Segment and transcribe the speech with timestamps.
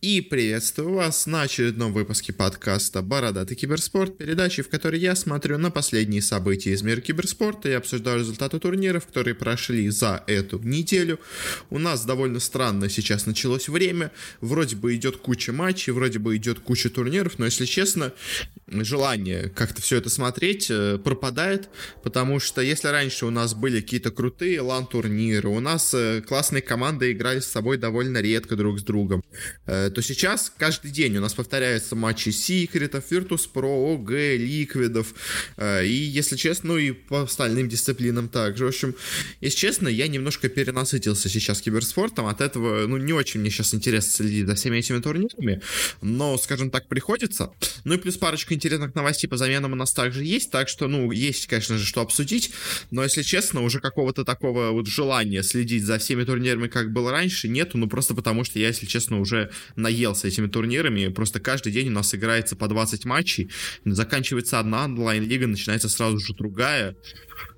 [0.00, 5.70] И приветствую вас на очередном выпуске подкаста «Бородатый киберспорт», передачи, в которой я смотрю на
[5.70, 11.20] последние события из мира киберспорта и обсуждаю результаты турниров, которые прошли за эту неделю.
[11.68, 14.10] У нас довольно странно сейчас началось время,
[14.40, 18.14] вроде бы идет куча матчей, вроде бы идет куча турниров, но, если честно,
[18.70, 21.68] желание как-то все это смотреть э, пропадает,
[22.02, 27.12] потому что если раньше у нас были какие-то крутые лан-турниры, у нас э, классные команды
[27.12, 29.22] играли с собой довольно редко друг с другом,
[29.66, 35.14] э, то сейчас каждый день у нас повторяются матчи Секретов, Virtus.pro, ОГ, Ликвидов,
[35.56, 38.64] э, и, если честно, ну и по остальным дисциплинам также.
[38.64, 38.94] В общем,
[39.40, 44.12] если честно, я немножко перенасытился сейчас киберспортом, от этого, ну, не очень мне сейчас интересно
[44.12, 45.62] следить за всеми этими турнирами,
[46.00, 47.52] но, скажем так, приходится.
[47.84, 51.10] Ну и плюс парочка интересных новостей по заменам у нас также есть, так что, ну,
[51.10, 52.52] есть, конечно же, что обсудить,
[52.90, 57.48] но, если честно, уже какого-то такого вот желания следить за всеми турнирами, как было раньше,
[57.48, 61.08] нету, ну, просто потому что я, если честно, уже наелся этими турнирами.
[61.08, 63.50] Просто каждый день у нас играется по 20 матчей.
[63.84, 66.96] Заканчивается одна онлайн-лига, начинается сразу же другая.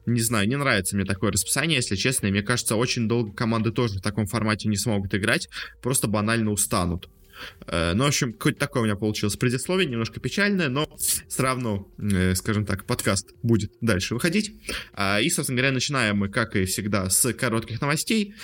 [0.06, 2.26] Не знаю, не нравится мне такое расписание, если честно.
[2.26, 5.48] И мне кажется, очень долго команды тоже в таком формате не смогут играть.
[5.82, 7.08] Просто банально устанут.
[7.66, 11.88] Э, ну, в общем, какое-то такое у меня получилось предисловие, немножко печальное, но все равно,
[11.98, 14.54] э, скажем так, подкаст будет дальше выходить.
[14.92, 18.34] А, и, собственно говоря, начинаем мы, как и всегда, с коротких новостей.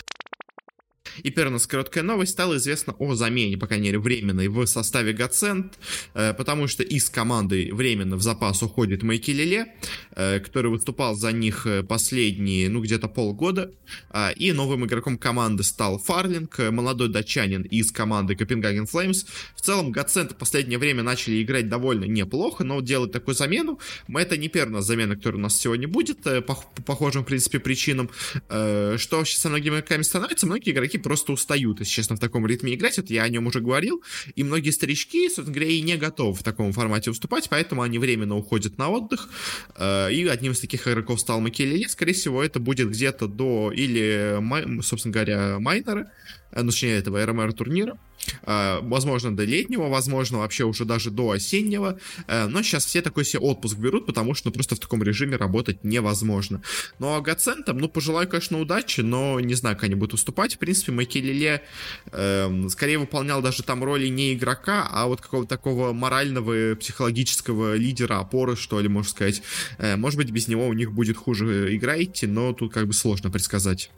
[1.22, 2.32] И первая у нас короткая новость.
[2.32, 5.78] Стало известно о замене, по крайней мере, временной в составе Гацент,
[6.14, 9.74] э, потому что из команды временно в запас уходит Майки Лиле,
[10.14, 13.72] э, который выступал за них э, последние, ну, где-то полгода.
[14.10, 19.24] А, и новым игроком команды стал Фарлинг, молодой датчанин из команды Копенгаген Флеймс.
[19.56, 24.36] В целом, Гацент в последнее время начали играть довольно неплохо, но делать такую замену, это
[24.36, 28.10] не первая замена, которая у нас сегодня будет, по похожим, в принципе, причинам.
[28.48, 30.46] Что вообще со многими игроками становится?
[30.46, 32.98] Многие игроки просто устают, если честно, в таком ритме играть.
[32.98, 34.02] Это я о нем уже говорил.
[34.36, 38.36] И многие старички, собственно говоря, и не готовы в таком формате выступать, поэтому они временно
[38.36, 39.30] уходят на отдых.
[39.76, 41.88] Э, и одним из таких игроков стал Макелеле.
[41.88, 44.38] Скорее всего, это будет где-то до или,
[44.82, 46.12] собственно говоря, майнера,
[46.54, 47.98] ну, точнее, этого РМР турнира.
[48.42, 53.24] Э, возможно, до летнего, возможно, вообще уже даже до осеннего, э, но сейчас все такой
[53.24, 56.62] себе отпуск берут, потому что ну, просто в таком режиме работать невозможно.
[56.98, 60.54] Ну, а Гацентам, ну, пожелаю, конечно, удачи, но не знаю, как они будут уступать.
[60.54, 61.62] В принципе, Макелеле
[62.12, 68.18] э, скорее выполнял даже там роли не игрока, а вот какого-то такого морального, психологического лидера,
[68.18, 69.42] опоры, что ли, можно сказать.
[69.78, 72.92] Э, может быть, без него у них будет хуже игра идти, но тут как бы
[72.92, 73.90] сложно предсказать.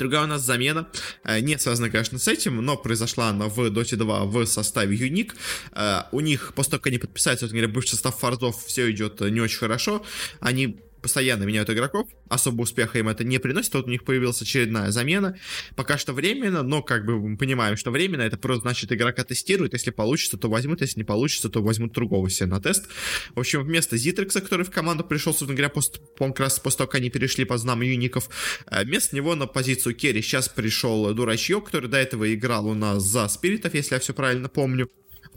[0.00, 0.88] Другая у нас замена,
[1.24, 5.36] э, не связана, конечно, с этим, но произошла она в Dota 2 в составе Юник.
[5.72, 9.20] Э, у них, после того, как они подписали, собственно говоря, бывший состав форзов, все идет
[9.20, 10.02] не очень хорошо.
[10.40, 14.90] Они постоянно меняют игроков, особо успеха им это не приносит, вот у них появилась очередная
[14.90, 15.36] замена,
[15.76, 19.72] пока что временно, но как бы мы понимаем, что временно, это просто значит игрока тестируют,
[19.72, 22.88] если получится, то возьмут, если не получится, то возьмут другого себе на тест.
[23.34, 26.88] В общем, вместо Зитрекса, который в команду пришел, собственно говоря, после, как раз после того,
[26.88, 28.28] как они перешли под знам юников,
[28.66, 33.02] э, вместо него на позицию Керри сейчас пришел Дурачье, который до этого играл у нас
[33.02, 34.88] за Спиритов, если я все правильно помню.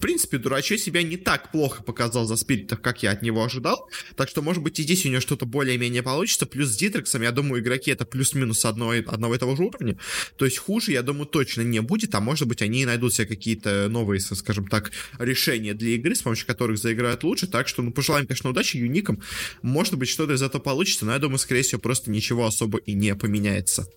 [0.04, 3.90] Принципе, Дурачо себя не так плохо показал за спиритах, как я от него ожидал.
[4.18, 6.46] Так что, может быть, и здесь у него что-то более-менее получится.
[6.46, 9.98] Плюс с Дитрексом, я думаю, игроки это плюс-минус одного, одного и того же уровня.
[10.36, 12.14] То есть хуже, я думаю, точно не будет.
[12.16, 16.48] А может быть, они найдут себе какие-то новые, скажем так, решения для игры, с помощью
[16.48, 17.48] которых заиграют лучше.
[17.48, 19.22] Так что, ну, пожелаем, конечно, удачи юникам.
[19.62, 22.92] Может быть, что-то из этого получится, но я думаю, скорее всего, просто ничего особо и
[22.92, 23.88] не поменяется.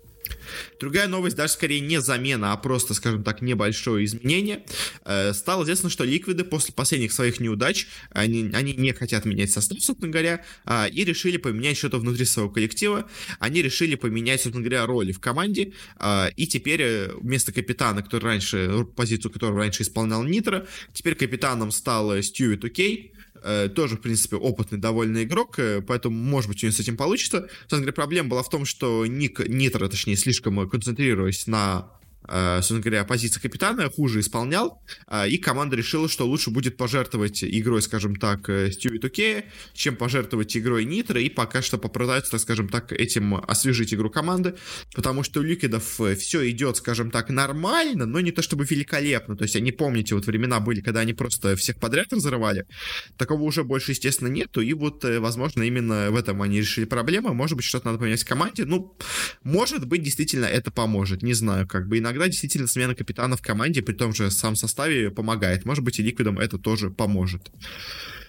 [0.81, 4.65] Другая новость, даже скорее не замена, а просто, скажем так, небольшое изменение.
[5.05, 9.81] Э, стало известно, что ликвиды после последних своих неудач, они, они не хотят менять состав,
[9.81, 13.09] собственно говоря, а, и решили поменять что-то внутри своего коллектива.
[13.39, 18.25] Они решили поменять, собственно говоря, роли в команде, а, и теперь э, вместо капитана, который
[18.25, 23.16] раньше, позицию которого раньше исполнял Нитро, теперь капитаном стал Стюи Тукей, Э,
[23.75, 27.49] тоже, в принципе, опытный довольно игрок, э, поэтому, может быть, у него с этим получится.
[27.61, 31.96] Собственно говоря, проблема была в том, что Ник, Нитро, точнее, слишком концентрируясь на Э,
[32.29, 37.83] собственно говоря, позиция капитана хуже исполнял, э, и команда решила, что лучше будет пожертвовать игрой,
[37.83, 42.69] скажем так, э, Стюи Туке, чем пожертвовать игрой Нитро, и пока что попытаются, так скажем
[42.69, 44.55] так, этим освежить игру команды,
[44.95, 49.45] потому что у Ликвидов все идет, скажем так, нормально, но не то чтобы великолепно, то
[49.45, 52.67] есть они, помните, вот времена были, когда они просто всех подряд разрывали,
[53.17, 57.57] такого уже больше, естественно, нету, и вот, возможно, именно в этом они решили проблему, может
[57.57, 58.97] быть, что-то надо поменять в команде, ну,
[59.43, 63.43] может быть, действительно это поможет, не знаю, как бы иногда иногда действительно смена капитана в
[63.43, 65.65] команде при том же самом составе помогает.
[65.65, 67.51] Может быть, и Ликвидам это тоже поможет.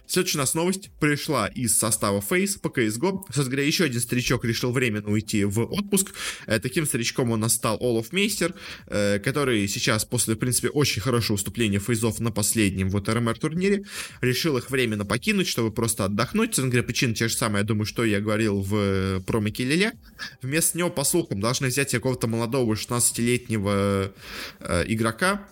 [0.07, 3.23] Следующая у нас новость пришла из состава Face по CSGO.
[3.25, 6.13] Собственно говоря, еще один старичок решил временно уйти в отпуск.
[6.45, 8.53] Э, таким старичком у нас стал Олаф Мейстер,
[8.87, 13.83] э, который сейчас после, в принципе, очень хорошего выступления фейзов на последнем вот РМР турнире
[14.21, 16.49] решил их временно покинуть, чтобы просто отдохнуть.
[16.49, 19.93] Собственно говоря, причина те же самые, я думаю, что я говорил в э, промике Лиле.
[20.41, 24.13] Вместо него, по слухам, должны взять какого-то молодого 16-летнего
[24.59, 25.45] э, игрока,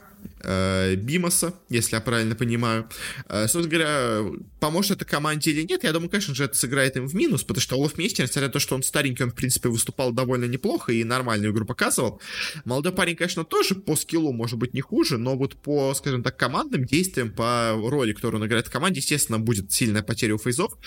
[0.46, 2.90] э, Бимаса, если я правильно понимаю.
[3.28, 4.22] Э, собственно говоря,
[4.60, 7.62] поможет это команде или нет, я думаю, конечно же, это сыграет им в минус, потому
[7.62, 10.92] что Олаф Мейстер, несмотря на то, что он старенький, он, в принципе, выступал довольно неплохо
[10.94, 12.22] и нормальную игру показывал.
[12.66, 16.38] Молодой парень, конечно, тоже по скиллу может быть не хуже, но вот по, скажем так,
[16.38, 20.78] командным действиям, по роли, которую он играет в команде, естественно, будет сильная потеря у фейзов.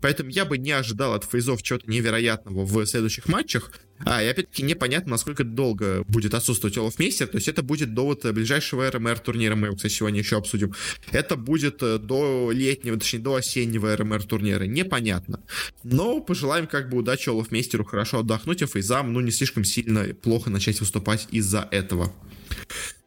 [0.00, 3.70] Поэтому я бы не ожидал от фейзов чего-то невероятного в следующих матчах.
[4.04, 8.04] А, и опять-таки непонятно, насколько долго будет отсутствовать Олаф Мейстер, то есть это будет до
[8.04, 10.74] вот ближайшего РМР турнира, мы его, кстати, сегодня еще обсудим.
[11.12, 15.40] Это будет э, до летнего, точнее, до осеннего РМР турнира, непонятно.
[15.82, 20.14] Но пожелаем как бы удачи Олаф Мейстеру хорошо отдохнуть, а Фейзам, ну, не слишком сильно
[20.14, 22.12] плохо начать выступать из-за этого.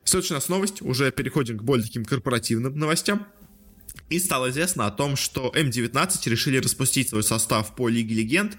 [0.03, 3.27] Следующая у нас новость, уже переходим к более таким корпоративным новостям.
[4.09, 8.57] И стало известно о том, что М19 решили распустить свой состав по Лиге Легенд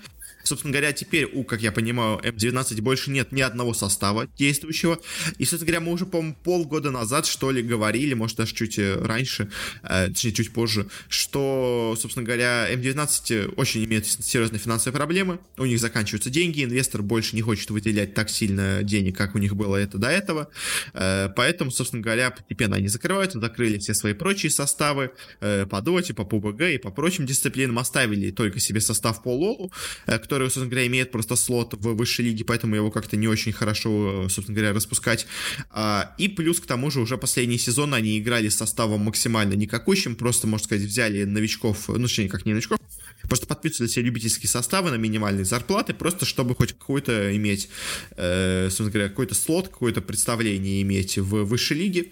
[0.48, 4.98] Собственно говоря, теперь у, как я понимаю, М19 больше нет ни одного состава действующего.
[5.36, 8.94] И, собственно говоря, мы уже, по-моему, полгода назад, что ли, говорили, может, даже чуть э,
[8.94, 9.50] раньше,
[9.82, 15.78] э, точнее, чуть позже, что, собственно говоря, М19 очень имеет серьезные финансовые проблемы, у них
[15.80, 19.98] заканчиваются деньги, инвестор больше не хочет выделять так сильно денег, как у них было это
[19.98, 20.48] до этого,
[20.94, 25.10] э, поэтому, собственно говоря, постепенно они закрываются, закрыли все свои прочие составы
[25.40, 29.70] э, по Доте, по PUBG и по прочим дисциплинам, оставили только себе состав по Лолу,
[30.06, 33.52] э, который, собственно говоря, имеет просто слот в высшей лиге, поэтому его как-то не очень
[33.52, 35.26] хорошо, собственно говоря, распускать.
[35.70, 40.16] А, и плюс к тому же уже последний сезон они играли с составом максимально никакущим,
[40.16, 42.78] просто, можно сказать, взяли новичков, ну, точнее, как не новичков,
[43.28, 47.68] Просто подписывали себе любительские составы на минимальные зарплаты, просто чтобы хоть какой-то иметь,
[48.16, 52.06] э, собственно говоря, какой-то слот, какое-то представление иметь в высшей лиге.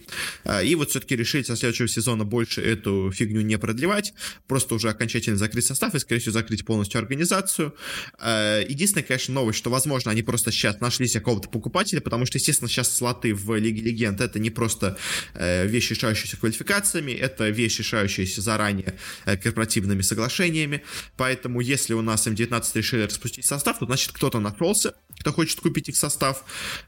[0.44, 4.14] Э, и вот все-таки решили со следующего сезона больше эту фигню не продлевать,
[4.46, 7.74] просто уже окончательно закрыть состав и, скорее всего, закрыть полностью организацию.
[8.20, 12.38] Э, единственная, конечно, новость, что, возможно, они просто сейчас нашли себе какого-то покупателя, потому что,
[12.38, 14.98] естественно, сейчас слоты в Лиге Легенд это не просто
[15.34, 20.82] э, вещи, решающиеся квалификациями, это вещи, решающиеся заранее корпоративными соглашениями.
[21.16, 25.88] Поэтому, если у нас М19 решили распустить состав, то значит кто-то нашелся, кто хочет купить
[25.88, 26.44] их состав.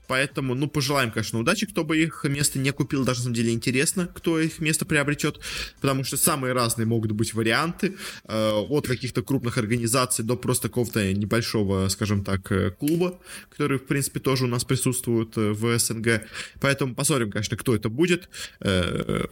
[0.06, 3.04] Поэтому, ну, пожелаем, конечно, удачи, кто бы их место не купил.
[3.04, 5.40] Даже, на самом деле, интересно, кто их место приобретет.
[5.80, 7.96] Потому что самые разные могут быть варианты.
[8.24, 13.18] Э, от каких-то крупных организаций до просто какого-то небольшого, скажем так, э, клуба,
[13.50, 16.22] который, в принципе, тоже у нас присутствует э, в СНГ.
[16.60, 18.28] Поэтому посмотрим, конечно, кто это будет.
[18.60, 19.24] Э,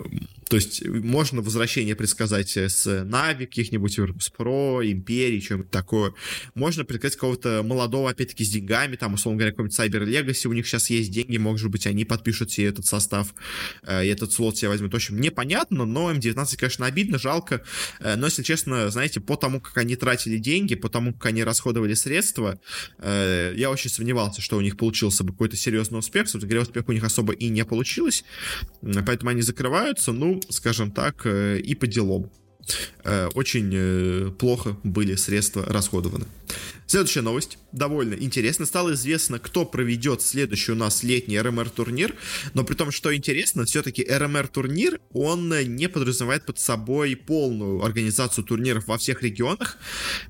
[0.48, 6.14] то есть, можно возвращение предсказать с Нави, каких-нибудь Virtus Pro, Империи, чем-то такое.
[6.54, 10.66] Можно предсказать кого-то молодого, опять-таки, с деньгами, там, условно говоря, какой-нибудь Cyber Legacy, у них
[10.68, 13.34] сейчас есть деньги, может быть, они подпишут себе этот состав,
[13.82, 14.92] э, и этот слот себе возьмут.
[14.92, 17.62] В общем, непонятно, но М19, конечно, обидно, жалко,
[17.98, 21.42] э, но, если честно, знаете, по тому, как они тратили деньги, по тому, как они
[21.42, 22.60] расходовали средства,
[22.98, 26.88] э, я очень сомневался, что у них получился бы какой-то серьезный успех, собственно говоря, успех
[26.88, 28.24] у них особо и не получилось,
[28.82, 32.30] поэтому они закрываются, ну, скажем так, и по делам.
[33.34, 36.26] Очень плохо были средства расходованы.
[36.86, 38.64] Следующая новость, довольно интересно.
[38.64, 42.14] Стало известно, кто проведет следующий у нас летний РМР-турнир,
[42.54, 48.86] но при том, что интересно, все-таки РМР-турнир, он не подразумевает под собой полную организацию турниров
[48.86, 49.78] во всех регионах,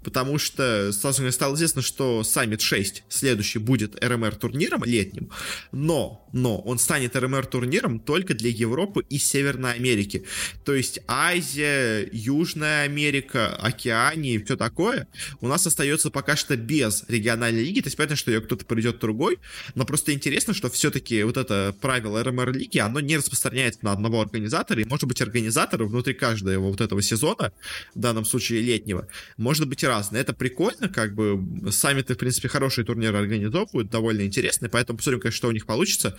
[0.03, 5.31] потому что стало известно, что Summit 6 следующий будет РМР-турниром летним,
[5.73, 10.25] но, но он станет РМР-турниром только для Европы и Северной Америки.
[10.65, 15.07] То есть Азия, Южная Америка, Океания и все такое
[15.41, 18.99] у нас остается пока что без региональной лиги, то есть понятно, что ее кто-то придет
[18.99, 19.39] другой,
[19.75, 24.21] но просто интересно, что все-таки вот это правило РМР лиги, оно не распространяется на одного
[24.21, 27.53] организатора, и может быть организаторы внутри каждого вот этого сезона,
[27.95, 30.23] в данном случае летнего, может быть и разные.
[30.23, 35.37] Это прикольно, как бы сами-то, в принципе, хорошие турниры организовывают, довольно интересные, поэтому посмотрим, конечно,
[35.37, 36.19] что у них получится.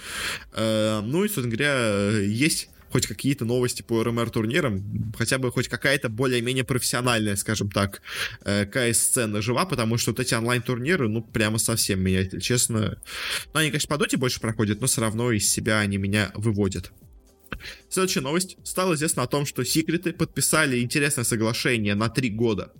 [0.54, 5.68] Э, ну и, собственно говоря, есть хоть какие-то новости по РМР турнирам, хотя бы хоть
[5.68, 8.02] какая-то более-менее профессиональная, скажем так,
[8.44, 12.98] э, КС-сцена жива, потому что вот эти онлайн-турниры, ну, прямо совсем меня, если честно...
[13.54, 16.92] Ну, они, конечно, по доте больше проходят, но все равно из себя они меня выводят.
[17.90, 18.58] Следующая новость.
[18.64, 22.72] Стало известно о том, что секреты подписали интересное соглашение на три года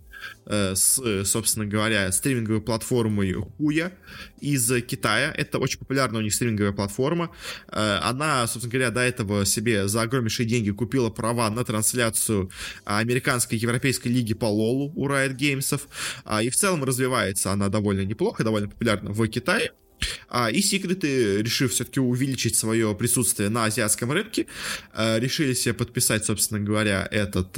[0.46, 3.92] с, собственно говоря, стриминговой платформой Хуя
[4.40, 5.34] из Китая.
[5.36, 7.32] Это очень популярная у них стриминговая платформа.
[7.70, 12.50] Э, она, собственно говоря, до этого себе за огромнейшие деньги купила права на трансляцию
[12.86, 15.82] американской европейской лиги по Лолу у Riot Games.
[16.24, 19.72] А, и в целом развивается она довольно неплохо, довольно популярна в Китае.
[20.30, 24.46] А, и секреты, решив все-таки увеличить свое присутствие на азиатском рынке,
[24.94, 27.58] а, решили себе подписать, собственно говоря, этот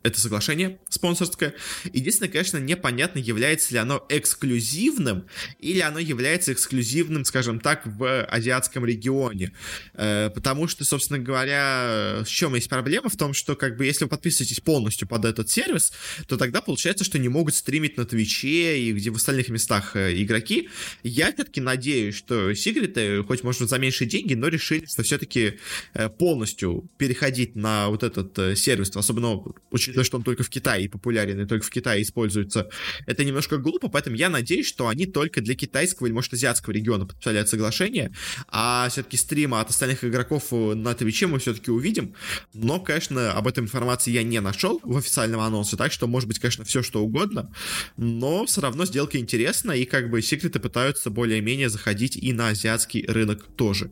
[0.03, 1.53] это соглашение спонсорское.
[1.93, 5.25] Единственное, конечно, непонятно, является ли оно эксклюзивным
[5.59, 9.51] или оно является эксклюзивным, скажем так, в азиатском регионе.
[9.93, 13.09] Э, потому что, собственно говоря, с чем есть проблема?
[13.09, 15.93] В том, что как бы если вы подписываетесь полностью под этот сервис,
[16.27, 20.19] то тогда получается, что не могут стримить на Твиче и где в остальных местах э,
[20.21, 20.69] игроки.
[21.03, 25.59] Я все-таки надеюсь, что секреты, хоть может за меньшие деньги, но решили, что все-таки
[25.93, 30.89] э, полностью переходить на вот этот сервис, особенно очень учитывая, что он только в Китае
[30.89, 32.69] популярен и только в Китае используется,
[33.05, 37.05] это немножко глупо, поэтому я надеюсь, что они только для китайского или, может, азиатского региона
[37.05, 38.13] подписали это соглашение,
[38.47, 42.15] а все-таки стрима от остальных игроков э, на Твиче мы все-таки увидим,
[42.53, 46.39] но, конечно, об этом информации я не нашел в официальном анонсе, так что, может быть,
[46.39, 47.53] конечно, все что угодно,
[47.97, 53.05] но все равно сделка интересна, и как бы секреты пытаются более-менее заходить и на азиатский
[53.05, 53.91] рынок тоже.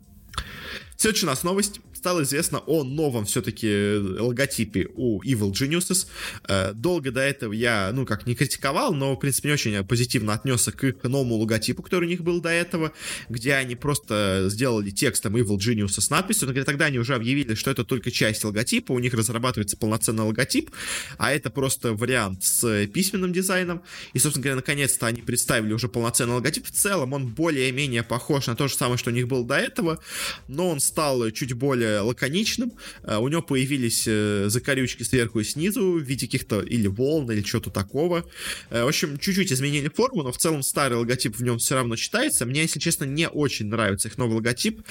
[0.96, 6.06] Следующая у нас новость стало известно о новом все-таки логотипе у Evil Geniuses.
[6.48, 10.32] Э, долго до этого я, ну, как не критиковал, но, в принципе, не очень позитивно
[10.32, 12.92] отнесся к их новому логотипу, который у них был до этого,
[13.28, 17.70] где они просто сделали текстом Evil Geniuses с надписью, но тогда они уже объявили, что
[17.70, 20.70] это только часть логотипа, у них разрабатывается полноценный логотип,
[21.18, 23.82] а это просто вариант с письменным дизайном,
[24.14, 26.66] и, собственно говоря, наконец-то они представили уже полноценный логотип.
[26.66, 30.02] В целом он более-менее похож на то же самое, что у них был до этого,
[30.48, 32.72] но он стал чуть более лаконичным.
[33.02, 37.42] Э, у него появились э, закорючки сверху и снизу в виде каких-то или волн, или
[37.42, 38.24] чего-то такого.
[38.70, 41.96] Э, в общем, чуть-чуть изменили форму, но в целом старый логотип в нем все равно
[41.96, 42.46] читается.
[42.46, 44.82] Мне, если честно, не очень нравится их новый логотип.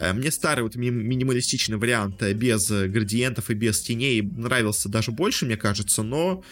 [0.00, 5.56] Мне старый вот ми- минималистичный вариант без градиентов и без теней нравился даже больше, мне
[5.56, 6.42] кажется, но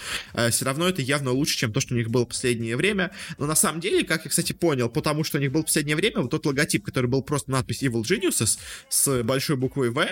[0.50, 3.12] все равно это явно лучше, чем то, что у них было в последнее время.
[3.38, 5.96] Но на самом деле, как я, кстати, понял, потому что у них был в последнее
[5.96, 10.06] время вот тот логотип, который был просто надпись Evil Geniuses с большой буквой в,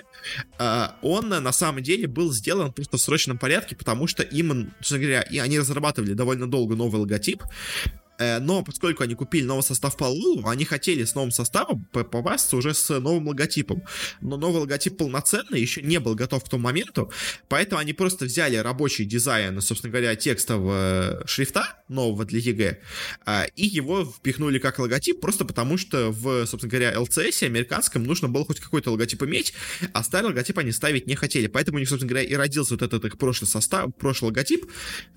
[0.59, 5.01] а, он на самом деле был сделан просто в срочном порядке, потому что им, собственно
[5.01, 7.43] говоря, и они разрабатывали довольно долго новый логотип,
[8.21, 12.57] Э, но поскольку они купили новый состав по LoL-у, они хотели с новым составом попасться
[12.57, 13.83] уже с новым логотипом.
[14.21, 17.11] Но новый логотип полноценный еще не был готов к тому моменту,
[17.49, 22.79] поэтому они просто взяли рабочий дизайн, собственно говоря, текстового шрифта нового для EG,
[23.27, 28.29] а, и его впихнули как логотип, просто потому что в, собственно говоря, LCS американском нужно
[28.29, 29.53] было хоть какой-то логотип иметь,
[29.93, 31.47] а старый логотип они ставить не хотели.
[31.47, 34.67] Поэтому у них, собственно говоря, и родился вот этот их прошлый состав, прошлый логотип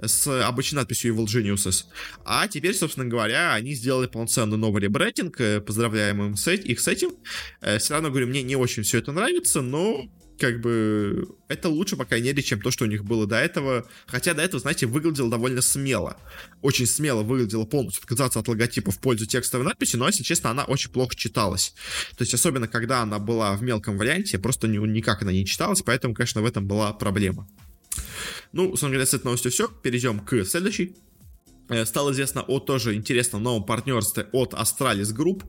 [0.02, 1.86] с обычной надписью Evil Geniuses.
[2.26, 5.40] А теперь, собственно говоря, они сделали полноценный новый ребрендинг.
[5.40, 7.12] Э, поздравляем им их с этим.
[7.62, 11.96] Э, все равно, говорю, мне не очень все это нравится, но как бы это лучше,
[11.96, 13.88] по крайней мере, чем то, что у них было до этого.
[14.08, 16.18] Хотя до этого, знаете, выглядело довольно смело.
[16.62, 20.64] Очень смело выглядело полностью отказаться от логотипа в пользу текстовой надписи, но, если честно, она
[20.64, 21.74] очень плохо читалась.
[22.18, 26.14] То есть, особенно, когда она была в мелком варианте, просто никак она не читалась, поэтому,
[26.14, 27.48] конечно, в этом была проблема.
[28.52, 29.68] Ну, собственно говоря, с этой новостью все.
[29.68, 30.96] Перейдем к следующей.
[31.70, 35.44] Э, стало известно о тоже интересном новом партнерстве от Astralis Group.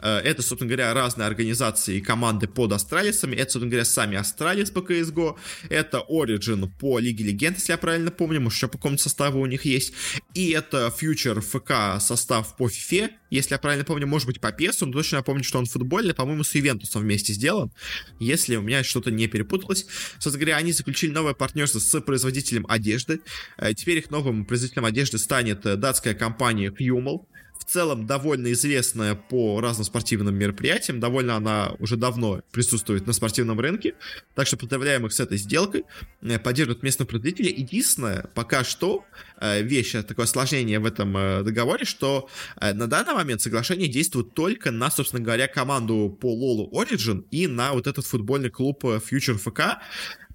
[0.00, 3.34] Э, это, собственно говоря, разные организации и команды под Астралисами.
[3.36, 5.36] Это, собственно говоря, сами Astralis по CSGO.
[5.68, 8.40] Это Origin по Лиге Легенд, если я правильно помню.
[8.40, 9.92] Может, еще по какому-то составу у них есть.
[10.34, 14.06] И это Future FK состав по FIFA, если я правильно помню.
[14.06, 16.14] Может быть, по PES, но точно я помню, что он футбольный.
[16.14, 17.70] По-моему, с Ювентусом вместе сделан.
[18.18, 19.86] Если у меня что-то не перепуталось.
[20.14, 23.20] Собственно говоря, они заключили новое партнерство с производителем одежды.
[23.58, 27.26] Э, теперь их новым производителем одежды станет это датская компания Hummel.
[27.58, 31.00] В целом довольно известная по разным спортивным мероприятиям.
[31.00, 33.94] Довольно она уже давно присутствует на спортивном рынке.
[34.34, 35.84] Так что поздравляем их с этой сделкой.
[36.22, 37.52] Э, поддерживают местных производителей.
[37.52, 39.04] Единственное, пока что,
[39.40, 41.12] э, вещь, э, такое осложнение в этом
[41.44, 42.28] договоре, что
[42.60, 47.72] на данный момент соглашение действует только на, собственно говоря, команду по Лолу Origin и на
[47.72, 49.78] вот этот футбольный клуб Future FK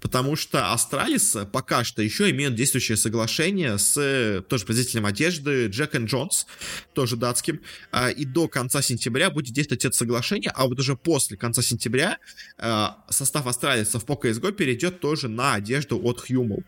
[0.04, 6.46] потому что Astralis пока что еще имеют действующее соглашение с тоже производителем одежды Jack Jones,
[6.92, 11.38] тоже датским, а, и до конца сентября будет действовать это соглашение, а вот уже после
[11.38, 12.18] конца сентября
[12.58, 16.64] а, состав Astralis-ов по CS:GO перейдет тоже на одежду от Hummel.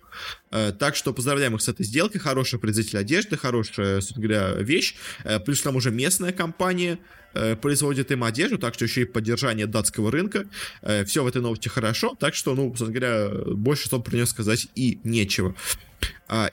[0.56, 2.20] Э, так что поздравляем их с этой сделкой.
[2.20, 4.94] Хороший производитель одежды, хорошая, собственно говоря, вещь.
[5.24, 6.98] Э, плюс там уже местная компания
[7.60, 10.46] производит им одежду, так что еще и поддержание датского рынка.
[11.04, 14.68] Все в этой новости хорошо, так что, ну, собственно говоря, больше что про нее сказать
[14.74, 15.54] и нечего.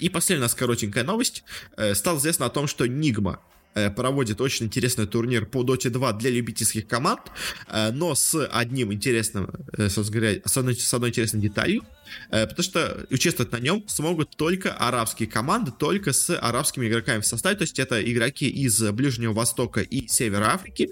[0.01, 1.45] И последняя у нас коротенькая новость.
[1.93, 3.39] Стало известно о том, что Нигма
[3.75, 7.21] Э, проводит очень интересный турнир по Dota 2 для любительских команд,
[7.67, 11.83] э, но с одним интересным, э, собственно говоря, с одной, с одной интересной деталью.
[12.29, 17.25] Э, потому что участвовать на нем смогут только арабские команды, только с арабскими игроками в
[17.25, 20.89] составе, то есть это игроки из Ближнего Востока и Севера Африки,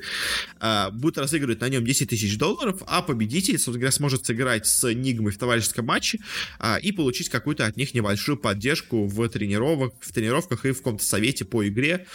[0.60, 4.92] э, будут разыгрывать на нем 10 тысяч долларов, а победитель, собственно говоря, сможет сыграть с
[4.94, 6.20] Нигмой в товарищеском матче
[6.60, 11.04] э, и получить какую-то от них небольшую поддержку в тренировках, в тренировках и в каком-то
[11.04, 12.06] совете по игре.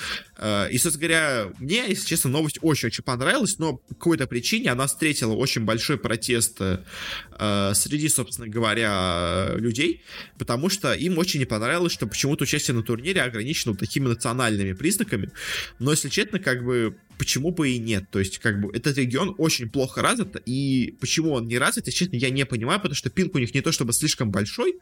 [0.71, 5.33] И, собственно говоря, мне, если честно, новость очень-очень понравилась, но по какой-то причине она встретила
[5.33, 10.03] очень большой протест среди, собственно говоря, Э, людей,
[10.39, 15.31] потому что им очень не понравилось, что почему-то участие на турнире ограничено такими национальными признаками.
[15.79, 18.11] Но, если честно, как бы почему бы и нет?
[18.11, 21.99] То есть, как бы, этот регион очень плохо развит, и почему он не развит, если
[21.99, 24.77] честно, я не понимаю, потому что пинг у них не то чтобы слишком большой,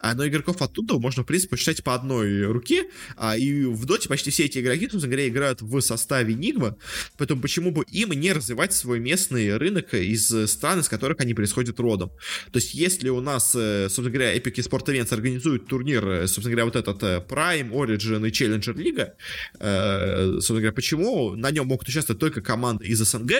[0.00, 2.84] а, но игроков оттуда можно, в принципе, считать по одной руке,
[3.16, 6.76] а, и в доте почти все эти игроки, собственно говоря, играют в составе Нигма,
[7.16, 11.78] поэтому почему бы им не развивать свой местный рынок из стран, из которых они происходят
[11.80, 12.10] родом?
[12.52, 16.50] То есть, если у нас, э, собственно говоря, Epic Sport Events организует турнир, э, собственно
[16.50, 19.14] говоря, вот этот э, Prime, Origin и Challenger Лига,
[19.52, 23.32] собственно говоря, почему на нем могут участвовать только команды из СНГ,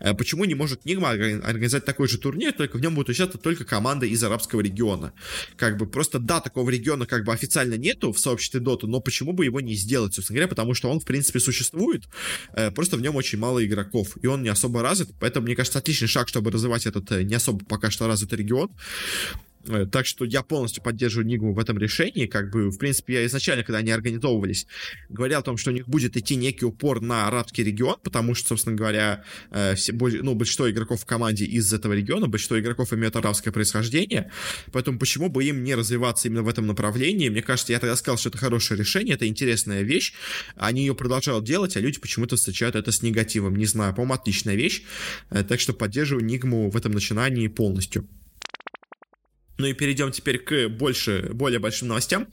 [0.00, 3.64] э, почему не может Нигма организовать такой же турнир, только в нем будут участвовать только
[3.64, 5.12] команды из арабского региона.
[5.56, 9.32] Как бы просто, да, такого региона как бы официально нету в сообществе Dota, но почему
[9.32, 12.04] бы его не сделать, собственно говоря, потому что он, в принципе, существует,
[12.54, 15.78] э, просто в нем очень мало игроков, и он не особо развит, поэтому, мне кажется,
[15.78, 18.70] отличный шаг, чтобы развивать этот э, не особо пока что развитый регион.
[19.66, 22.26] Э, так что я полностью поддерживаю Нигму в этом решении.
[22.26, 24.66] Как бы, в принципе, я изначально, когда они организовывались,
[25.08, 28.48] говорил о том, что у них будет идти некий упор на арабский регион, потому что,
[28.48, 33.16] собственно говоря, э, все, ну, большинство игроков в команде из этого региона, большинство игроков имеют
[33.16, 34.30] арабское происхождение,
[34.72, 37.28] поэтому почему бы им не развиваться именно в этом направлении?
[37.28, 40.12] Мне кажется, я тогда сказал, что это хорошее решение, это интересная вещь,
[40.56, 44.56] они ее продолжают делать, а люди почему-то встречают это с негативом, не знаю, по-моему, отличная
[44.56, 44.82] вещь,
[45.30, 48.06] э, так что поддерживаю Нигму в этом начинании полностью.
[49.56, 52.28] Ну и перейдем теперь к больше, более большим новостям.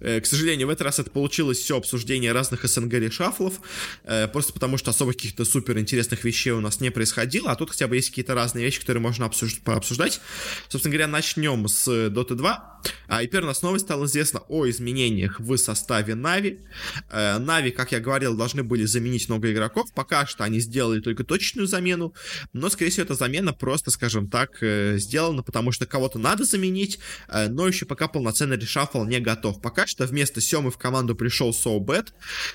[0.00, 3.60] Э, к сожалению, в этот раз это получилось все обсуждение разных СНГ решафлов,
[4.04, 7.70] э, просто потому что особо каких-то супер интересных вещей у нас не происходило, а тут
[7.70, 10.20] хотя бы есть какие-то разные вещи, которые можно обсуж- пообсуждать.
[10.68, 12.82] Собственно говоря, начнем с Dota 2.
[13.08, 16.60] А, и первая у нас новость стала известна о изменениях в составе Нави.
[17.10, 19.92] Нави, как я говорил, должны были заменить много игроков.
[19.94, 22.14] Пока что они сделали только точечную замену,
[22.52, 26.98] но, скорее всего, эта замена просто, скажем так, э, сделана, потому что кого-то надо заменить,
[27.28, 29.60] но еще пока полноценный решафл не готов.
[29.60, 32.12] Пока что вместо Семы в команду пришел Соубет.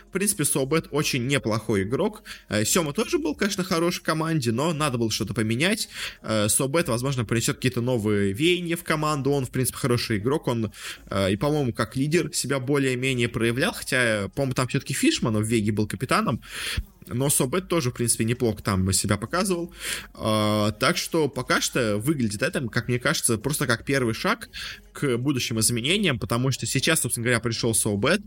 [0.08, 2.24] В принципе, Соубет очень неплохой игрок.
[2.50, 5.90] Э, Сема тоже был, конечно, хороший в команде, но надо было что-то поменять.
[6.22, 9.32] Э, Соубет, возможно, принесет какие-то новые веяния в команду.
[9.32, 10.48] Он, в принципе, хороший игрок.
[10.48, 10.72] Он
[11.10, 15.72] э, и, по-моему, как лидер себя более-менее проявлял, хотя, по-моему, там все-таки Фишман в Веге
[15.72, 16.42] был капитаном.
[17.08, 19.74] Но Собет тоже, в принципе, неплохо там себя показывал.
[20.14, 24.50] А, так что пока что выглядит это, как мне кажется, просто как первый шаг
[24.94, 28.22] к будущим изменениям, потому что сейчас, собственно говоря, пришел Собет,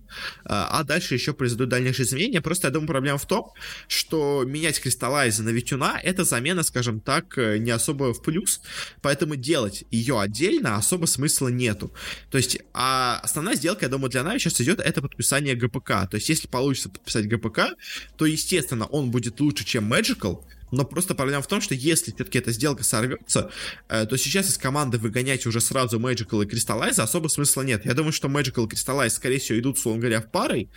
[0.44, 2.40] а дальше еще произойдут дальнейшие изменения.
[2.40, 3.52] Просто я думаю, проблема в том,
[3.86, 8.60] что менять кристаллайзы на Витюна— это замена, скажем так, не особо в плюс,
[9.00, 11.92] поэтому делать ее отдельно особо смысла нету.
[12.30, 16.08] То есть, а основная сделка, я думаю, для Нави сейчас идет, это подписание ГПК.
[16.10, 17.76] То есть, если получится подписать ГПК,
[18.16, 22.12] то, естественно, естественно, он будет лучше, чем Magical, но просто проблема в том, что если
[22.12, 23.50] все-таки эта сделка сорвется,
[23.88, 27.86] э, то сейчас из команды выгонять уже сразу Magical и Crystallize особо смысла нет.
[27.86, 30.68] Я думаю, что Magical и Crystallize, скорее всего, идут, условно говоря, в парой.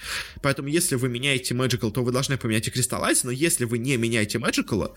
[0.43, 3.21] Поэтому, если вы меняете Magical, то вы должны поменять и Crystallize.
[3.23, 4.95] Но если вы не меняете Magical,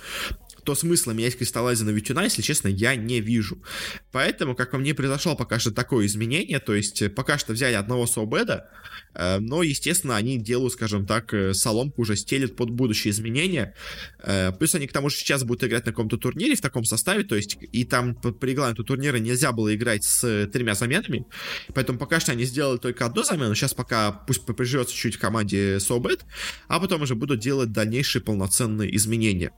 [0.64, 3.62] то смысла менять Crystallize на Витюна, если честно, я не вижу.
[4.10, 6.58] Поэтому, как по мне, произошло пока что такое изменение.
[6.60, 8.68] То есть, пока что взяли одного Соубеда,
[9.14, 13.74] Э, но, естественно, они делают, скажем так, э, соломку уже стелят под будущие изменения.
[14.22, 17.24] Э, плюс они к тому же сейчас будут играть на каком-то турнире в таком составе,
[17.24, 21.26] то есть и там по регламенту турнира нельзя было играть с тремя заменами,
[21.74, 25.80] поэтому пока что они сделали только одну замену, сейчас пока пусть поприжется чуть в команде
[25.80, 26.24] Собет,
[26.68, 29.52] а потом уже будут делать дальнейшие полноценные изменения.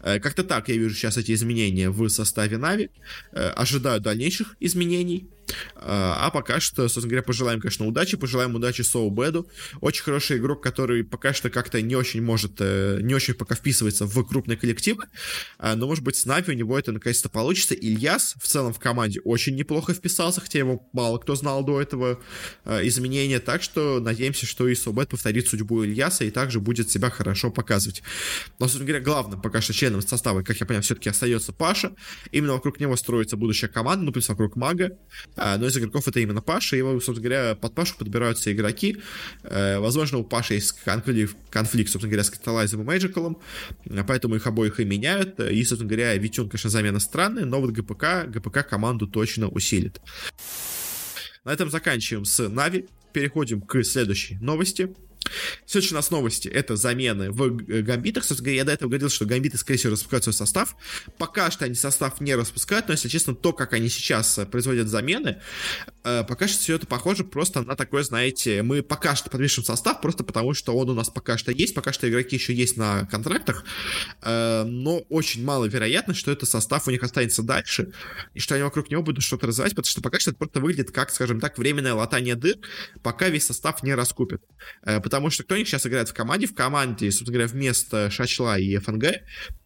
[0.00, 2.90] Как-то так я вижу сейчас эти изменения в составе Нави.
[3.32, 5.28] Ожидаю дальнейших изменений.
[5.74, 9.48] А пока что, собственно говоря, пожелаем, конечно, удачи, пожелаем удачи Соу Беду.
[9.80, 14.06] Очень хороший игрок, который пока что как-то не очень может, э, не очень пока вписывается
[14.06, 15.04] в крупные коллективы,
[15.58, 17.74] но, может быть, с Нави у него это наконец-то получится.
[17.74, 22.20] Ильяс в целом в команде очень неплохо вписался, хотя его мало кто знал до этого
[22.64, 26.90] э, изменения, так что надеемся, что и Соу Бед повторит судьбу Ильяса и также будет
[26.90, 28.02] себя хорошо показывать.
[28.58, 31.92] Но, собственно говоря, главным пока что членом состава, как я понял, все-таки остается Паша.
[32.32, 34.98] Именно вокруг него строится будущая команда, ну, плюс вокруг Мага.
[35.36, 38.98] А, но из игроков это именно Паша, и, собственно говоря, под Пашу подбираются игроки.
[39.42, 43.38] Э, возможно, у Паши есть конфликт, конфликт собственно говоря, с Каталайзом и Мэджикалом,
[44.06, 45.40] поэтому их обоих и меняют.
[45.40, 50.00] И, собственно говоря, Витюн, конечно, замена странная, но вот ГПК, ГПК команду точно усилит.
[51.44, 52.86] На этом заканчиваем с Нави.
[53.12, 54.94] Переходим к следующей новости.
[55.66, 58.24] Следующие у нас новости— это замены в э, гамбитах.
[58.24, 60.76] Собственно я до этого говорил, что гамбиты, скорее всего, распускают свой состав.
[61.18, 64.88] Пока что они состав не распускают, но, если честно, то, как они сейчас э, производят
[64.88, 65.40] замены,
[66.04, 70.00] э, пока что все это похоже просто на такое, знаете, мы пока что подпишем состав,
[70.00, 73.06] просто потому что он у нас пока что есть, пока что игроки еще есть на
[73.06, 73.64] контрактах,
[74.22, 77.92] но очень маловероятно, что этот состав у них останется дальше,
[78.34, 80.90] и что они вокруг него будут что-то развивать, потому что пока что это просто выглядит
[80.90, 82.56] как, скажем так, временное латание дыр,
[83.02, 84.42] пока весь состав не раскупит.
[85.10, 86.46] Потому что кто них сейчас играет в команде?
[86.46, 89.04] В команде, собственно говоря, вместо Шачла и ФНГ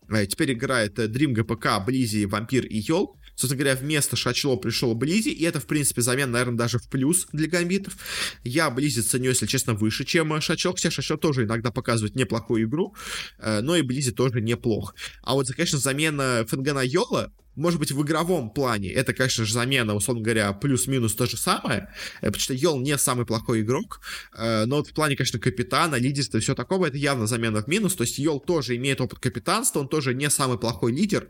[0.08, 3.18] э, теперь играет Dream, GPK, Blizzy, Вампир и yol.
[3.36, 7.26] Собственно говоря, вместо Shachlo пришел Blizzy, и это, в принципе, замена, наверное, даже в плюс
[7.32, 7.94] для гамбитов.
[8.42, 12.94] Я Blizzy ценю, если честно, выше, чем Shachlo, хотя Shachlo тоже иногда показывает неплохую игру,
[13.38, 14.94] э, но и Blizzy тоже неплох.
[15.22, 19.52] А вот, конечно, замена fng на yol-а может быть, в игровом плане это, конечно же,
[19.52, 21.88] замена, условно говоря, плюс-минус то же самое,
[22.20, 24.00] э, потому что yol не самый плохой игрок,
[24.36, 27.66] э, но вот в плане, конечно, капитана, лидерства и все такого, это явно замена в
[27.66, 31.28] минус, то есть yol тоже имеет опыт капитанства, он тоже не самый плохой лидер,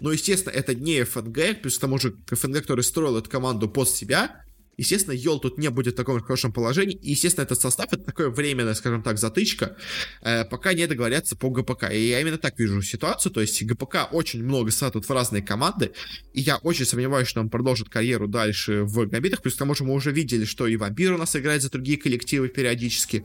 [0.00, 3.88] но, естественно, это не ФНГ, плюс к тому же ФНГ, который строил эту команду под
[3.88, 4.42] себя,
[4.76, 6.96] Естественно, Йол тут не будет в таком хорошем положении.
[6.96, 9.76] И, естественно, этот состав это такое временное, скажем так, затычка,
[10.22, 11.90] э, пока не договорятся по ГПК.
[11.92, 13.32] И я именно так вижу ситуацию.
[13.32, 15.92] То есть ГПК очень много сатут в разные команды.
[16.34, 19.42] И я очень сомневаюсь, что он продолжит карьеру дальше в Гамбитах.
[19.42, 21.98] Плюс к тому же мы уже видели, что и Вампир у нас играет за другие
[21.98, 23.24] коллективы периодически.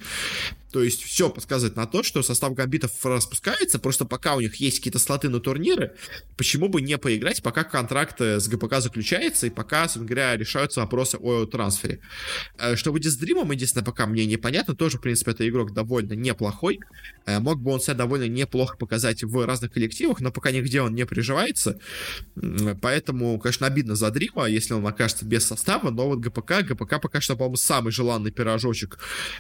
[0.72, 4.78] То есть все подсказывает на то, что состав гамбитов распускается, просто пока у них есть
[4.78, 5.96] какие-то слоты на турниры,
[6.38, 11.18] почему бы не поиграть, пока контракт с ГПК заключается и пока, собственно говоря, решаются вопросы
[11.18, 12.00] о трансфере.
[12.58, 16.14] Э, что будет с Дримом, единственное, пока мне непонятно, тоже, в принципе, это игрок довольно
[16.14, 16.80] неплохой,
[17.26, 20.96] э, мог бы он себя довольно неплохо показать в разных коллективах, но пока нигде он
[20.96, 21.80] не приживается,
[22.82, 27.20] поэтому, конечно, обидно за Дрима, если он окажется без состава, но вот ГПК, ГПК пока
[27.22, 29.00] что, по-моему, самый желанный пирожочек,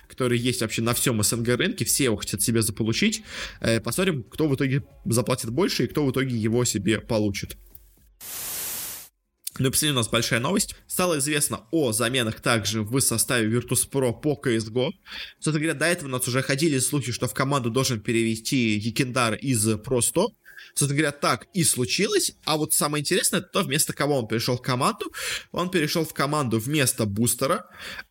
[0.09, 3.23] который есть вообще на всем СНГ рынке, все его хотят себе заполучить.
[3.59, 7.57] Э, посмотрим, кто в итоге заплатит больше и кто в итоге его себе получит.
[9.59, 10.75] Ну и последняя у нас большая новость.
[10.87, 14.91] Стало известно о заменах также в составе Virtus.pro по CSGO.
[15.35, 19.35] Собственно говоря, до этого у нас уже ходили слухи, что в команду должен перевести Якиндар
[19.35, 20.29] из Pro 100.
[20.73, 22.33] Собственно говоря, так и случилось.
[22.45, 25.11] А вот самое интересное, то, вместо кого он перешел в команду.
[25.51, 27.65] Он перешел в команду вместо Бустера.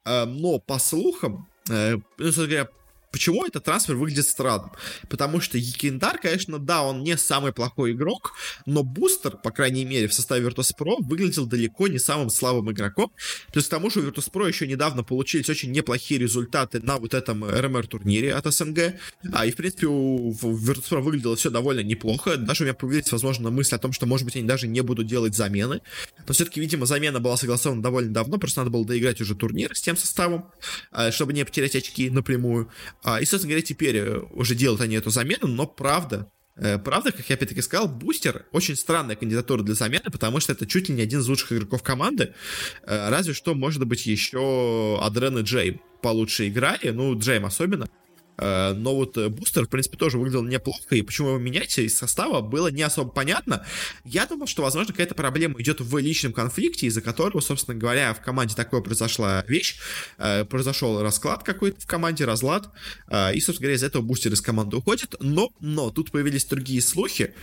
[0.04, 2.68] Э, но по слухам, э, ну, собственно говоря,
[3.10, 4.70] Почему этот трансфер выглядит странным?
[5.08, 8.34] Потому что Якиндар, конечно, да, он не самый плохой игрок,
[8.66, 13.12] но Бустер, по крайней мере, в составе Virtus.pro выглядел далеко не самым слабым игроком.
[13.52, 17.44] Плюс к тому же у Virtus.pro еще недавно получились очень неплохие результаты на вот этом
[17.44, 18.94] РМР-турнире от СНГ.
[19.32, 22.36] А, и, в принципе, у Virtus.pro выглядело все довольно неплохо.
[22.36, 25.06] Даже у меня появилась, возможно, мысль о том, что, может быть, они даже не будут
[25.06, 25.82] делать замены.
[26.26, 29.80] Но все-таки, видимо, замена была согласована довольно давно, просто надо было доиграть уже турнир с
[29.80, 30.50] тем составом,
[30.92, 32.70] а, чтобы не потерять очки напрямую.
[33.02, 37.12] А, и, собственно говоря, теперь э, уже делают они эту замену, но правда, э, Правда,
[37.12, 40.94] как я опять-таки сказал, Бустер очень странная кандидатура для замены, потому что это чуть ли
[40.94, 42.34] не один из лучших игроков команды.
[42.82, 47.88] Э, разве что, может быть, еще Адрен и Джейм получше играли, ну, Джейм особенно.
[48.40, 51.96] Э, но вот э, бустер, в принципе, тоже выглядел неплохо, и почему его менять из
[51.96, 53.64] состава было не особо понятно.
[54.04, 58.22] Я думал, что, возможно, какая-то проблема идет в личном конфликте, из-за которого, собственно говоря, в
[58.22, 59.78] команде такое произошла вещь,
[60.18, 62.70] э, произошел расклад какой-то в команде, разлад,
[63.10, 67.34] и, собственно говоря, из этого бустер из команды уходит, но, но тут появились другие слухи,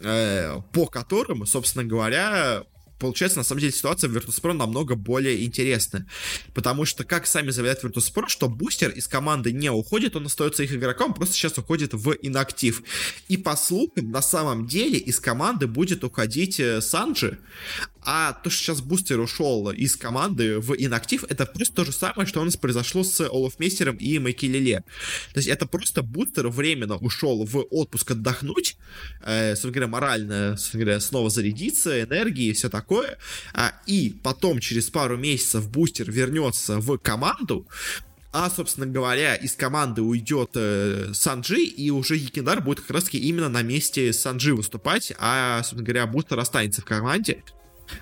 [0.00, 2.64] по которым, собственно говоря,
[3.02, 6.06] получается, на самом деле, ситуация в Virtus.pro намного более интересная.
[6.54, 10.72] Потому что, как сами заявляют Virtus.pro, что бустер из команды не уходит, он остается их
[10.72, 12.82] игроком, просто сейчас уходит в инактив.
[13.28, 17.38] И по слухам, на самом деле, из команды будет уходить э, Санджи,
[18.04, 22.26] А то, что сейчас бустер ушел из команды в инактив, это просто то же самое,
[22.26, 24.84] что у нас произошло с Олафмейстером и Макелеле.
[25.32, 28.76] То есть это просто бустер временно ушел в отпуск отдохнуть,
[29.24, 33.18] э, говоря, морально, собственно говоря, снова зарядиться, энергии и все такое.
[33.54, 37.66] А, и потом через пару месяцев бустер вернется в команду,
[38.32, 43.18] а, собственно говоря, из команды уйдет э, Санджи, и уже Якиндар будет как раз таки
[43.18, 47.42] именно на месте Санджи выступать, а, собственно говоря, Бустер останется в команде.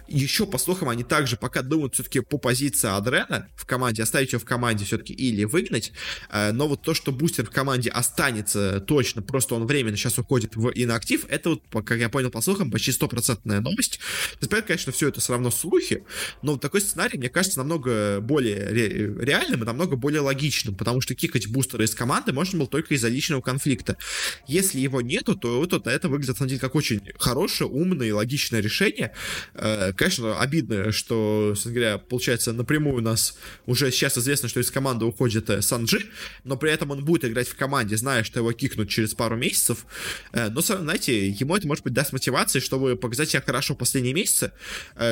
[0.08, 4.40] Еще, по слухам, они также пока думают все-таки по позиции Адрена в команде, оставить его
[4.40, 5.92] в команде все-таки или выгнать.
[6.30, 10.56] Э, но вот то, что бустер в команде останется точно, просто он временно сейчас уходит
[10.56, 14.00] в инактив, это вот, как я понял по слухам, почти стопроцентная новость.
[14.40, 16.04] Теперь, конечно, все это все равно слухи,
[16.42, 21.14] но такой сценарий, мне кажется, намного более ре- реальным и намного более логичным, потому что
[21.14, 23.96] кикать бустера из команды можно было только из-за личного конфликта.
[24.46, 28.12] Если его нету, то вот это выглядит, на самом деле, как очень хорошее, умное и
[28.12, 29.12] логичное решение,
[29.54, 35.04] Э, конечно, обидно, что, говоря, получается, напрямую у нас уже сейчас известно, что из команды
[35.04, 36.06] уходит э, Санджи,
[36.44, 39.86] но при этом он будет играть в команде, зная, что его кикнут через пару месяцев.
[40.32, 44.14] Э, но, знаете, ему это, может быть, даст мотивации, чтобы показать себя хорошо в последние
[44.14, 44.52] месяцы,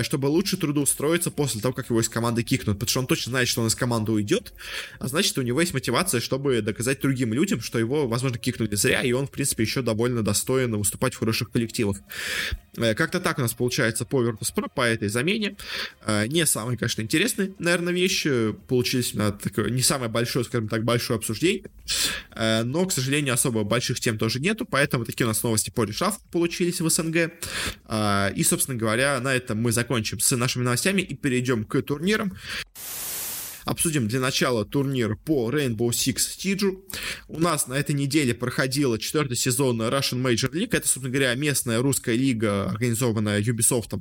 [0.03, 3.49] чтобы лучше трудоустроиться после того, как его из команды кикнут, потому что он точно знает,
[3.49, 4.53] что он из команды уйдет,
[4.99, 9.03] а значит, у него есть мотивация, чтобы доказать другим людям, что его, возможно, кикнули зря,
[9.03, 11.99] и он, в принципе, еще довольно достоин выступать в хороших коллективах.
[12.75, 14.23] Как-то так у нас получается по
[14.75, 15.57] По этой замене.
[16.05, 18.53] Э, не самые, конечно, интересные, наверное, вещи.
[18.69, 21.65] Получились на такое не самое большое, скажем так, большое обсуждение.
[22.33, 25.85] Э, но, к сожалению, особо больших тем тоже нету, поэтому такие у нас новости по
[25.85, 27.33] решавку получились в СНГ.
[27.89, 32.33] Э, и, собственно говоря, на этом мы закончим с нашими новостями и перейдем к турнирам.
[33.69, 36.79] Обсудим для начала турнир по Rainbow Six Siege.
[37.29, 40.71] У нас на этой неделе проходила четвертый сезон Russian Major League.
[40.73, 44.01] Это, собственно говоря, местная русская лига, организованная Ubisoft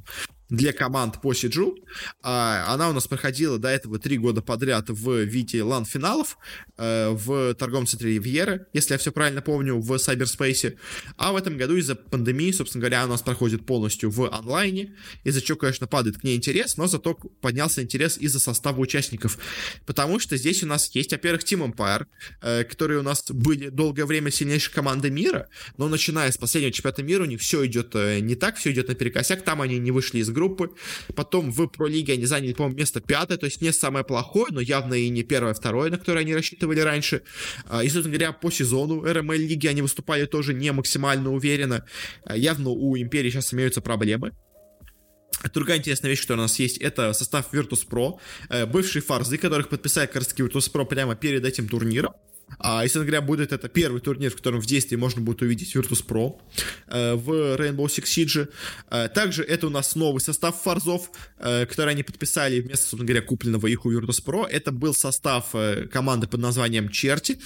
[0.50, 1.78] для команд по Сиджу.
[2.22, 6.38] А, она у нас проходила до этого три года подряд в виде лан-финалов
[6.78, 10.78] э, в торговом центре Ривьера, если я все правильно помню, в Сайберспейсе.
[11.18, 15.42] А в этом году из-за пандемии, собственно говоря, у нас проходит полностью в онлайне, из-за
[15.42, 19.38] чего, конечно, падает к ней интерес, но зато поднялся интерес из-за состава участников.
[19.86, 22.06] Потому что здесь у нас есть, во-первых, Team Empire,
[22.42, 27.04] э, которые у нас были долгое время сильнейшей командой мира, но начиная с последнего чемпионата
[27.04, 30.20] мира у них все идет э, не так, все идет наперекосяк, там они не вышли
[30.20, 30.69] из группы.
[31.15, 34.93] Потом в Про-лиге они заняли, по-моему, место пятое, то есть не самое плохое, но явно
[34.93, 37.23] и не первое, второе, на которое они рассчитывали раньше.
[37.65, 41.86] А, и, собственно говоря, по сезону РМЛ лиги они выступали тоже не максимально уверенно.
[42.23, 44.32] А, явно у Империи сейчас имеются проблемы.
[45.54, 48.19] Другая интересная вещь, которая у нас есть, это состав Virtus.pro,
[48.50, 52.13] э, бывшие фарзы, которых подписали как раз Virtus.pro прямо перед этим турниром.
[52.60, 56.40] А, если говоря, будет это первый турнир, в котором в действии можно будет увидеть Virtus.pro
[56.88, 58.50] э, в Rainbow Six Siege.
[58.90, 63.22] Э, также это у нас новый состав фарзов, э, который они подписали вместо, собственно говоря,
[63.22, 64.48] купленного их у Virtus.pro.
[64.48, 67.40] Это был состав э, команды под названием Черти,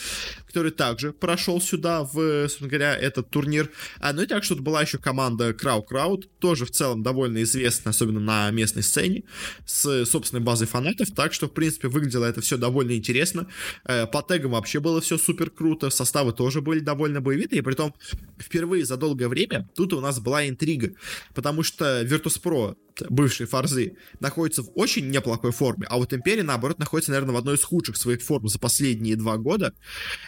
[0.48, 3.70] который также прошел сюда в, собственно говоря, этот турнир.
[4.00, 7.92] А, ну и также тут была еще команда Крау Крауд, тоже в целом довольно известная,
[7.92, 9.24] особенно на местной сцене,
[9.66, 11.12] с собственной базой фанатов.
[11.12, 13.48] Так что, в принципе, выглядело это все довольно интересно.
[13.86, 17.62] Э, по тегам вообще было было все супер круто, составы тоже были довольно боевитые, и
[17.62, 17.94] при том
[18.38, 20.94] впервые за долгое время тут у нас была интрига,
[21.34, 22.76] потому что Virtus.pro
[23.10, 27.56] бывшие фарзы, находятся в очень неплохой форме, а вот Империя, наоборот, находится, наверное, в одной
[27.56, 29.74] из худших своих форм за последние два года,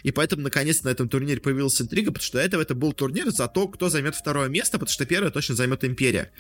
[0.03, 3.29] и поэтому, наконец, на этом турнире появилась интрига, потому что до этого это был турнир
[3.31, 6.31] за то, кто займет второе место, потому что первое точно займет Империя.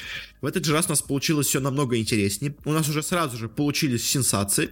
[0.41, 2.55] В этот же раз у нас получилось все намного интереснее.
[2.65, 4.69] У нас уже сразу же получились сенсации,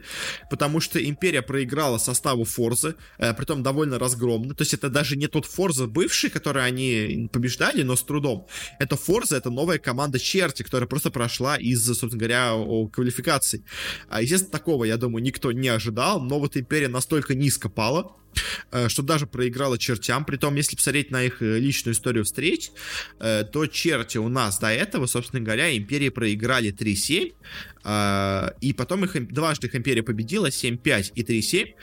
[0.50, 5.28] потому что Империя проиграла составу Форзы, э, притом довольно разгромно, то есть это даже не
[5.28, 8.48] тот Форза бывший, который они побеждали, но с трудом.
[8.80, 12.54] Это Форза, это новая команда Черти, которая просто прошла шла из, собственно говоря,
[12.92, 13.64] квалификаций.
[14.10, 18.16] А, естественно, такого, я думаю, никто не ожидал, но вот Империя настолько низко пала,
[18.88, 20.26] что даже проиграла чертям.
[20.26, 22.72] Притом, если посмотреть на их э, личную историю встреч,
[23.20, 27.34] э, то черти у нас до этого, собственно говоря, империи проиграли 3-7,
[28.62, 31.74] и потом их дважды их империя победила 7-5 и 3-7,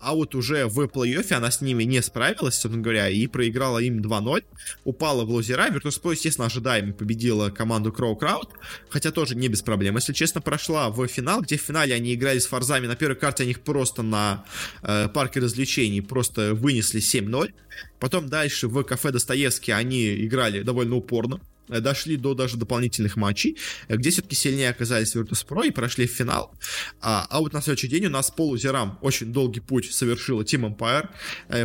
[0.00, 4.00] а вот уже в плей-оффе она с ними не справилась, собственно говоря, и проиграла им
[4.00, 4.44] 2-0,
[4.84, 8.50] упала в лузера, Virtus.pro, естественно, ожидаемо победила команду Crow Crowd,
[8.88, 12.38] хотя тоже не без проблем, если честно, прошла в финал, где в финале они играли
[12.38, 14.44] с фарзами, на первой карте они их просто на
[14.82, 17.52] э, парке развлечений просто вынесли 7-0.
[18.00, 21.40] Потом дальше в кафе Достоевский они играли довольно упорно.
[21.68, 23.56] Э, дошли до даже дополнительных матчей,
[23.88, 26.54] э, где все-таки сильнее оказались Virtus.pro и прошли в финал.
[27.00, 31.08] А, а вот на следующий день у нас полузерам очень долгий путь совершила Team Empire.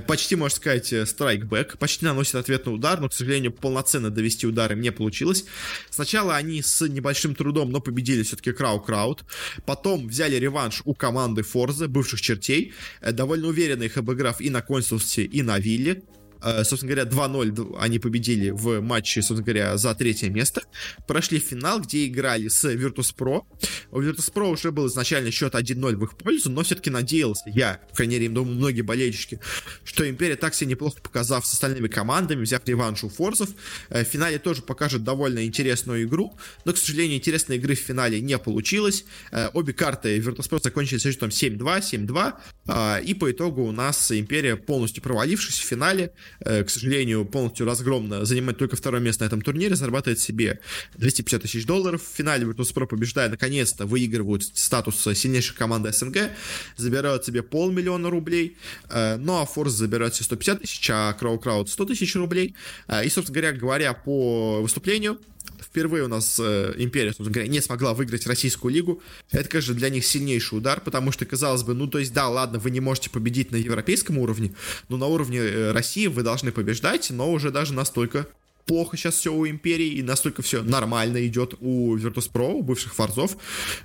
[0.02, 4.92] Почти, можно сказать, страйкбэк, почти наносит ответный удар, но, к сожалению, полноценно довести удары не
[4.92, 5.46] получилось.
[5.89, 9.24] Сначала они с небольшим трудом, но победили все-таки Крау Крауд.
[9.66, 15.26] Потом взяли реванш у команды Форза, бывших чертей, довольно уверенно их обыграв и на консульстве,
[15.26, 16.04] и на вилле.
[16.44, 20.64] Э, собственно говоря, 2-0 они победили в матче, собственно говоря, за третье место.
[21.08, 23.44] Прошли в финал, где играли с Virtus.pro.
[23.92, 27.96] У Virtus.pro уже был изначально счет 1-0 в их пользу, но все-таки надеялся, я, по
[27.96, 29.40] крайней мере, думаю, многие болельщики,
[29.86, 33.50] что Империя так себе неплохо показав с остальными командами, взяв реванш у Форзов,
[33.90, 38.20] э, в финале тоже покажет довольно интересную игру, но, к сожалению, интересной игры в финале
[38.20, 39.06] не получилось.
[39.32, 44.56] Э, обе карты Virtus.pro закончили с счетом 7-2, 7-2, и по итогу у нас Империя,
[44.56, 49.76] полностью провалившись в финале, к сожалению, полностью разгромно занимает только второе место на этом турнире,
[49.76, 50.60] зарабатывает себе
[50.96, 52.02] 250 тысяч долларов.
[52.02, 56.32] В финале Virtus.pro побеждая, наконец-то выигрывают статус сильнейшей команды СНГ,
[56.78, 58.58] забирают себе полмиллиона рублей,
[58.89, 62.56] э, ну а Force забирает себе 150 тысяч, а Crow Crowd 100 тысяч рублей.
[62.88, 65.19] Э, и, собственно говоря, говоря по выступлению,
[65.63, 69.02] впервые у нас э, Империя, собственно говоря, не смогла выиграть Российскую лигу.
[69.32, 72.60] Это, конечно, для них сильнейший удар, потому что, казалось бы, ну, то есть, да, ладно,
[72.60, 74.54] вы не можете победить на европейском уровне,
[74.89, 78.28] но на уровне э, России вы должны побеждать, но уже даже настолько
[78.65, 83.38] плохо сейчас все у Империи, и настолько все нормально идет у Virtus.pro, у бывших форзов,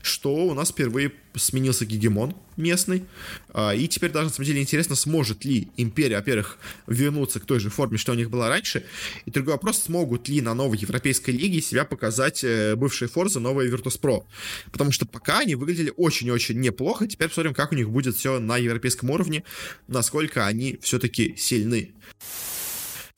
[0.02, 3.04] что у нас впервые сменился гегемон местный,
[3.50, 7.60] а, и теперь даже, на самом деле, интересно, сможет ли Империя, во-первых, вернуться к той
[7.60, 8.84] же форме, что у них была раньше,
[9.26, 13.70] и другой вопрос, смогут ли на новой Европейской лиге себя показать э, бывшие Форзы, новые
[13.70, 14.24] Virtus.pro,
[14.72, 18.56] потому что пока они выглядели очень-очень неплохо, теперь посмотрим, как у них будет все на
[18.56, 19.44] европейском уровне,
[19.86, 21.92] насколько они все-таки сильны.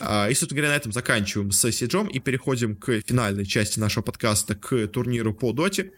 [0.00, 4.02] А, и, собственно говоря, на этом заканчиваем с Сиджом и переходим к финальной части нашего
[4.02, 5.92] подкаста, к турниру по доте.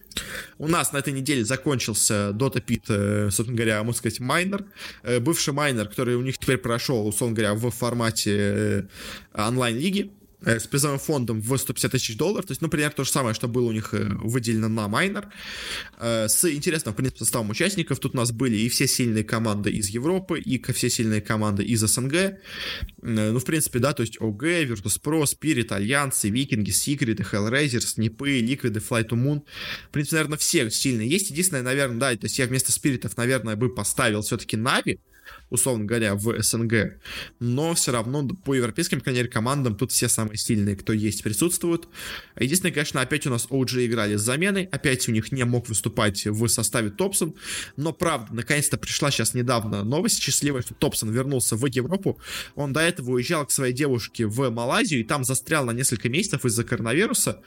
[0.58, 4.64] У нас на этой неделе закончился Dota Pit, э, собственно говоря, можно сказать, майнер.
[5.04, 8.82] Э, бывший майнер, который у них теперь прошел, условно говоря, в формате э,
[9.34, 10.10] онлайн-лиги.
[10.44, 12.46] Э, с призовым фондом в 150 тысяч долларов.
[12.46, 15.28] То есть, ну, примерно то же самое, что было у них э, выделено на майнер.
[15.98, 18.00] Э, с интересным, в принципе, составом участников.
[18.00, 21.80] Тут у нас были и все сильные команды из Европы, и все сильные команды из
[21.80, 22.38] СНГ.
[23.02, 28.80] Ну, в принципе, да, то есть ОГ, Virtus.pro, Spirit, Альянсы, Викинги, Секреты, Hellraiser, Снипы, Ликвиды,
[28.80, 29.42] Flight to Moon.
[29.88, 31.30] В принципе, наверное, все сильные есть.
[31.30, 34.98] Единственное, наверное, да, то есть я вместо Спиритов, наверное, бы поставил все-таки Нави,
[35.50, 36.98] условно говоря, в СНГ.
[37.40, 41.88] Но все равно по европейским, мере, командам тут все самые сильные, кто есть, присутствуют.
[42.38, 46.26] Единственное, конечно, опять у нас OG играли с заменой, опять у них не мог выступать
[46.26, 47.34] в составе Топсон,
[47.76, 52.18] но правда, наконец-то пришла сейчас недавно новость счастливая, что Топсон вернулся в Европу.
[52.54, 56.44] Он до этого уезжал к своей девушке в Малайзию и там застрял на несколько месяцев
[56.44, 57.42] из-за коронавируса.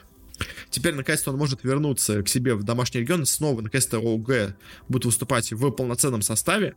[0.70, 4.56] Теперь, наконец-то, он может вернуться к себе в домашний регион, снова, наконец-то, ОГ
[4.90, 6.76] будет выступать в полноценном составе.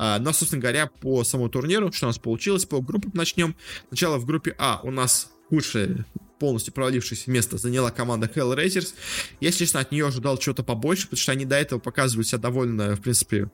[0.00, 3.56] А, но, собственно говоря, по самому турниру, что у нас получилось, по группам начнем.
[3.88, 6.04] Сначала в группе А у нас худшее
[6.38, 8.94] полностью провалившееся место заняла команда Hellraisers.
[9.40, 12.94] Я, честно, от нее ожидал чего-то побольше, потому что они до этого показывают себя довольно,
[12.94, 13.50] в принципе,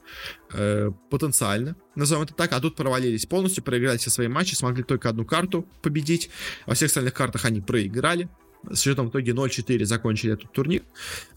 [0.53, 5.09] э, потенциально, назовем это так, а тут провалились полностью, проиграли все свои матчи, смогли только
[5.09, 6.29] одну карту победить,
[6.67, 8.29] во всех остальных картах они проиграли
[8.73, 10.83] с счетом в итоге 0-4 закончили этот турнир.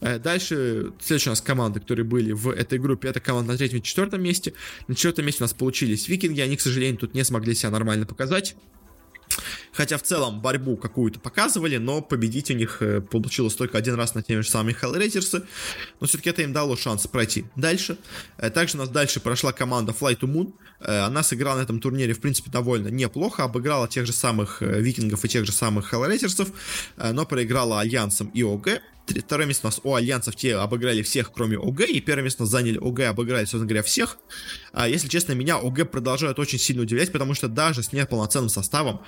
[0.00, 3.78] Э, дальше, следующие у нас команды, которые были в этой группе, это команда на третьем
[3.78, 4.54] и четвертом месте.
[4.86, 8.06] На четвертом месте у нас получились викинги, они, к сожалению, тут не смогли себя нормально
[8.06, 8.56] показать.
[9.72, 14.14] Хотя в целом борьбу какую-то показывали, но победить у них э, получилось только один раз
[14.14, 15.44] на теми же самыми Hellraisers.
[16.00, 17.98] Но все-таки это им дало шанс пройти дальше.
[18.38, 20.52] Э, также у нас дальше прошла команда Fly to Moon.
[20.80, 23.44] Э, она сыграла на этом турнире, в принципе, довольно неплохо.
[23.44, 26.52] Обыграла тех же самых Викингов и тех же самых Hellraisers,
[27.12, 28.80] но проиграла Альянсом и ОГ.
[29.08, 32.78] Второе место у нас у альянсов те обыграли всех, кроме ОГ, и первое место заняли
[32.78, 34.18] ОГ, обыграли, собственно говоря, всех.
[34.72, 39.00] А, если честно, меня ОГ продолжают очень сильно удивлять, потому что даже с неполноценным составом,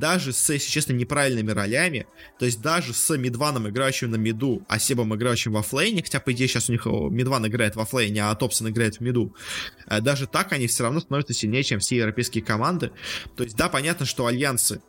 [0.00, 2.06] даже с, если честно, неправильными ролями,
[2.38, 6.32] то есть даже с Мидваном, играющим на миду, а Себом, играющим во флейне, хотя, по
[6.32, 9.36] идее, сейчас у них Мидван играет во флейне, а Топсон играет в миду,
[9.86, 12.90] э, даже так они все равно становятся сильнее, чем все европейские команды.
[13.36, 14.80] То есть, да, понятно, что альянсы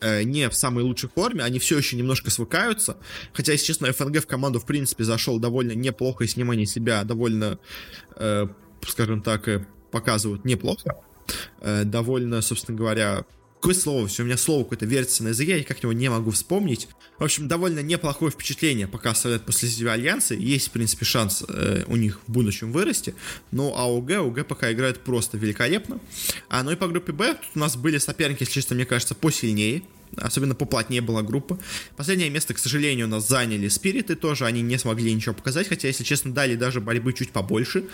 [0.00, 2.98] Э, не в самой лучшей форме, они все еще немножко свыкаются,
[3.32, 7.58] хотя, если честно, ФНГ в команду, в принципе, зашел довольно неплохо, и снимание себя довольно,
[8.14, 8.46] э,
[8.86, 9.48] скажем так,
[9.90, 11.02] показывают неплохо,
[11.60, 13.24] довольно, собственно говоря,
[13.60, 14.06] Какое слово?
[14.06, 16.86] Все, у меня слово какое-то вертится на языке, я как его не могу вспомнить.
[17.18, 20.34] В общем, довольно неплохое впечатление пока оставляет после себя Альянса.
[20.34, 23.16] Есть, в принципе, шанс э, у них в будущем вырасти.
[23.50, 25.98] Но АОГ, ОГ пока играет просто великолепно.
[26.48, 29.16] А ну и по группе Б тут у нас были соперники, если честно, мне кажется,
[29.16, 29.82] посильнее
[30.18, 31.58] особенно поплотнее была группа.
[31.96, 35.88] Последнее место, к сожалению, у нас заняли Спириты тоже, они не смогли ничего показать, хотя,
[35.88, 37.84] если честно, дали даже борьбы чуть побольше,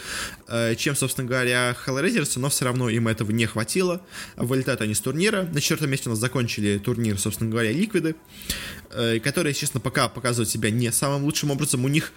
[0.48, 4.00] э, чем, собственно говоря, Hellraisers, но все равно им этого не хватило.
[4.36, 5.42] Вылетают они с турнира.
[5.42, 8.16] На четвертом месте у нас закончили турнир, собственно говоря, Ликвиды,
[8.90, 11.84] э, которые, честно, пока показывают себя не самым лучшим образом.
[11.84, 12.12] У них,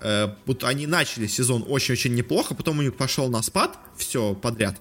[0.00, 4.80] э, вот они начали сезон очень-очень неплохо, потом у них пошел на спад, все подряд.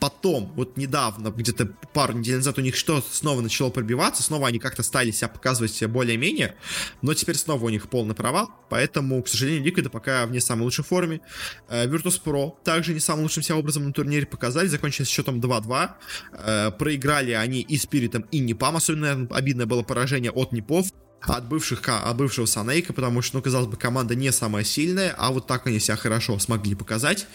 [0.00, 4.58] Потом, вот недавно, где-то пару недель назад у них что снова начало пробиваться, снова они
[4.58, 6.56] как-то стали себя показывать себя более-менее,
[7.02, 10.62] но теперь снова у них полный провал, поэтому, к сожалению, Ликвиды пока в не самой
[10.64, 11.20] лучшей форме.
[11.68, 15.90] Э, Virtus.pro также не самым лучшим себя образом на турнире показали, закончили с счетом 2-2.
[16.32, 20.86] Э, проиграли они и Спиритом, и Непам, особенно обидное было поражение от Непов
[21.20, 25.32] от бывших, от бывшего Санейка, потому что, ну, казалось бы, команда не самая сильная, а
[25.32, 27.26] вот так они себя хорошо смогли показать.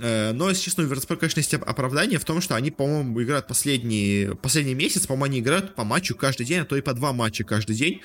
[0.00, 3.46] Э, но, если честно, у Virtus.pro, конечно, есть оправдание в том, что они, по-моему, играют
[3.46, 7.12] последний, последний месяц, по-моему, они играют по матчу каждый день, а то и по два
[7.12, 8.00] матча каждый день.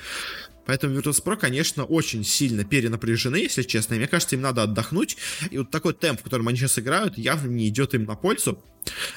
[0.66, 3.94] Поэтому Virtus.pro, конечно, очень сильно перенапряжены, если честно.
[3.94, 5.16] И мне кажется, им надо отдохнуть.
[5.50, 8.62] И вот такой темп, в котором они сейчас играют, явно не идет им на пользу.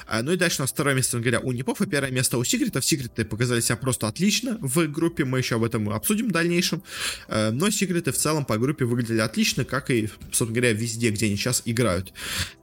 [0.07, 2.43] А, ну и дальше у нас второе место, говоря, у Непов, и первое место у
[2.43, 2.85] Сигритов.
[2.85, 6.83] Сигриты показали себя просто отлично в группе, мы еще об этом обсудим в дальнейшем.
[7.27, 11.27] А, но Сигриты в целом по группе выглядели отлично, как и, собственно говоря, везде, где
[11.27, 12.13] они сейчас играют.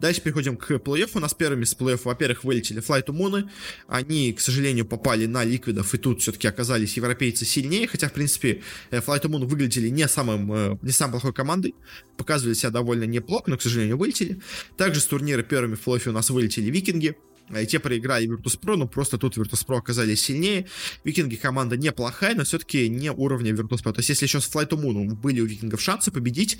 [0.01, 1.13] Дальше переходим к плей-оффу.
[1.15, 3.49] У нас первыми с плей-оффа, во-первых, вылетели Flight Moon.
[3.87, 8.63] Они, к сожалению, попали на ликвидов, и тут все-таки оказались европейцы сильнее, хотя, в принципе,
[8.91, 11.75] э, Fly to Moon выглядели не, самым, э, не самой плохой командой,
[12.17, 14.41] показывали себя довольно неплохо, но, к сожалению, вылетели.
[14.77, 18.87] Также с турнира первыми в плей-оффе у нас вылетели Викинги, и те проиграли Virtus.pro, но
[18.87, 20.67] просто тут Virtus.pro оказались сильнее.
[21.05, 23.93] Викинги команда неплохая, но все-таки не уровня Virtus.pro.
[23.93, 26.59] То есть, если еще с Fly to Moon были у Викингов шансы победить,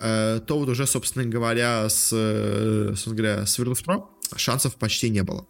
[0.00, 4.04] э, то вот уже, собственно говоря, с, э, собственно говоря, с Virtus.pro
[4.36, 5.46] шансов почти не было.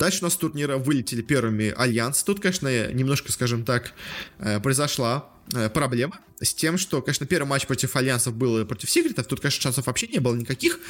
[0.00, 2.22] Дальше у нас турнира вылетели первыми Альянс.
[2.22, 3.92] Тут, конечно, немножко, скажем так,
[4.38, 9.26] э, произошла э, проблема с тем, что, конечно, первый матч против Альянсов был против Сигритов,
[9.26, 10.80] тут, конечно, шансов вообще не было никаких,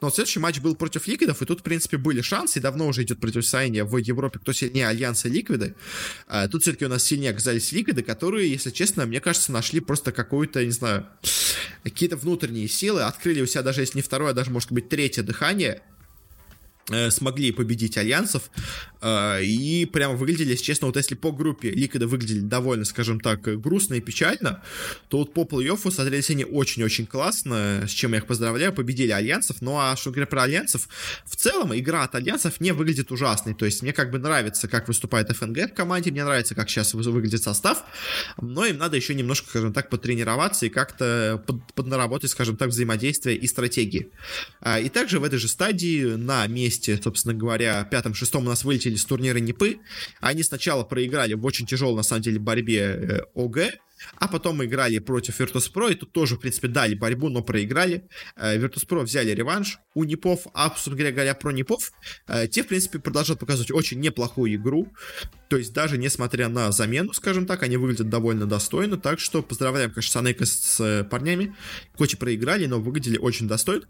[0.00, 3.02] но следующий матч был против Ликвидов, и тут, в принципе, были шансы, и давно уже
[3.02, 5.74] идет противостояние в Европе, кто сильнее Альянса и Ликвиды.
[6.28, 10.12] А, тут все-таки у нас сильнее оказались Ликвиды, которые, если честно, мне кажется, нашли просто
[10.12, 11.08] какую-то, не знаю,
[11.82, 15.24] какие-то внутренние силы, открыли у себя даже, если не второе, а даже, может быть, третье
[15.24, 15.82] дыхание,
[17.10, 18.50] смогли победить альянсов
[19.00, 23.42] э, и прямо выглядели, если честно, вот если по группе Ликвида выглядели довольно, скажем так,
[23.60, 24.62] грустно и печально,
[25.08, 29.62] то вот по плей-оффу смотрелись они очень-очень классно, с чем я их поздравляю, победили альянсов,
[29.62, 30.88] ну а что говоря про альянсов,
[31.24, 34.88] в целом игра от альянсов не выглядит ужасной, то есть мне как бы нравится, как
[34.88, 37.84] выступает ФНГ в команде, мне нравится, как сейчас выглядит состав,
[38.40, 43.36] но им надо еще немножко, скажем так, потренироваться и как-то под, поднаработать, скажем так, взаимодействие
[43.36, 44.10] и стратегии.
[44.60, 48.64] А, и также в этой же стадии на месте месте, собственно говоря, пятом-шестом у нас
[48.64, 49.78] вылетели с турнира НИПы.
[50.20, 53.58] Они сначала проиграли в очень тяжелой, на самом деле, борьбе э, ОГ,
[54.16, 58.08] а потом мы играли против Virtus.pro, и тут тоже, в принципе, дали борьбу, но проиграли.
[58.36, 61.92] Э, Virtus.pro взяли реванш у Непов, а, собственно говоря, про Непов,
[62.26, 64.92] э, те, в принципе, продолжают показывать очень неплохую игру.
[65.48, 68.96] То есть даже несмотря на замену, скажем так, они выглядят довольно достойно.
[68.96, 71.54] Так что поздравляем, конечно, Санейка с э, парнями.
[71.96, 73.84] Хоть и проиграли, но выглядели очень достойно.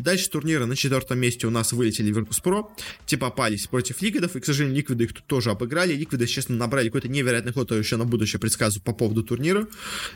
[0.00, 2.66] Дальше турнира на четвертом месте у нас вылетели Virtus.pro.
[3.06, 5.94] Те попались против Ликвидов, и, к сожалению, Ликвиды их тут тоже обыграли.
[5.94, 9.66] Ликвиды, честно, набрали какой-то невероятный ход, еще на будущее предсказываю по поводу турнира турнира,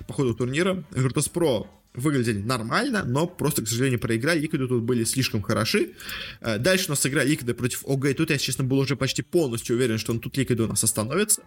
[0.06, 0.84] по ходу турнира.
[0.92, 4.40] Virtus.pro выглядели нормально, но просто, к сожалению, проиграли.
[4.40, 5.90] Ликвиды тут были слишком хороши.
[6.40, 9.22] Э, дальше у нас игра Ликвиды против ОГ, и тут я, честно, был уже почти
[9.22, 11.42] полностью уверен, что тут Ликвиды у нас остановятся.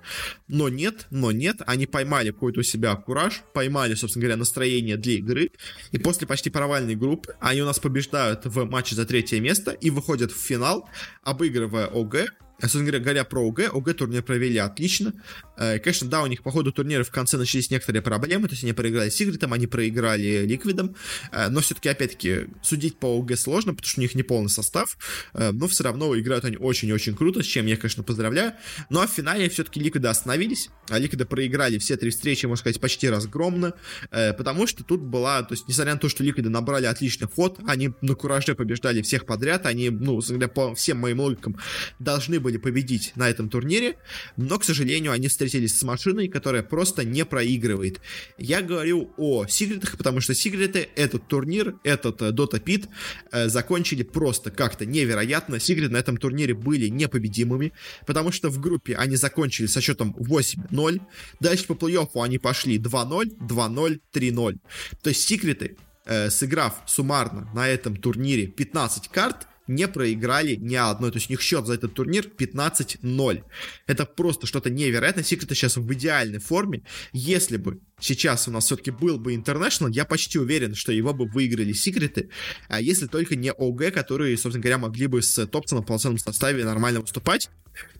[0.47, 5.13] Но нет, но нет, они поймали какой-то у себя кураж, поймали, собственно говоря, настроение для
[5.13, 5.51] игры,
[5.91, 9.89] и после почти провальной группы они у нас побеждают в матче за третье место и
[9.89, 10.89] выходят в финал,
[11.23, 15.13] обыгрывая ОГ, а, собственно говоря, про ОГ, ОГ турнир провели отлично.
[15.57, 18.63] Э, конечно, да, у них по ходу турнира в конце начались некоторые проблемы, то есть
[18.63, 20.95] они проиграли Сигритом, они проиграли Ликвидом,
[21.31, 24.97] э, но все-таки, опять-таки, судить по ОГ сложно, потому что у них не полный состав,
[25.33, 28.53] э, но все равно играют они очень-очень круто, с чем я, конечно, поздравляю.
[28.89, 32.79] Ну а в финале все-таки Ликвиды остановились, а Ликвиды проиграли все три встречи, можно сказать,
[32.79, 33.73] почти разгромно,
[34.09, 37.91] потому что тут была, то есть, несмотря на то, что Ликвиды набрали отличный ход, они
[38.01, 40.21] на кураже побеждали всех подряд, они, ну,
[40.53, 41.57] по всем моим логикам,
[41.99, 43.97] должны были победить на этом турнире,
[44.37, 48.01] но, к сожалению, они встретились с машиной, которая просто не проигрывает.
[48.37, 52.87] Я говорю о Сигритах, потому что Сигриты этот турнир, этот э, Dota Pit
[53.31, 55.59] э, закончили просто как-то невероятно.
[55.59, 57.73] Сигриты на этом турнире были непобедимыми,
[58.05, 61.01] потому что в группе они закончили со счетом 8-0.
[61.39, 64.59] Дальше по плей-оффу они пошли 2-0, 2-0, 3-0.
[65.01, 71.11] То есть Сигриты, э, сыграв суммарно на этом турнире 15 карт, не проиграли ни одной.
[71.11, 73.43] То есть у них счет за этот турнир 15-0.
[73.87, 75.23] Это просто что-то невероятное.
[75.23, 76.83] Секреты сейчас в идеальной форме.
[77.11, 81.25] Если бы сейчас у нас все-таки был бы International, я почти уверен, что его бы
[81.25, 82.29] выиграли секреты,
[82.67, 86.63] а если только не ОГ, которые, собственно говоря, могли бы с Топсоном в полноценном составе
[86.65, 87.49] нормально выступать.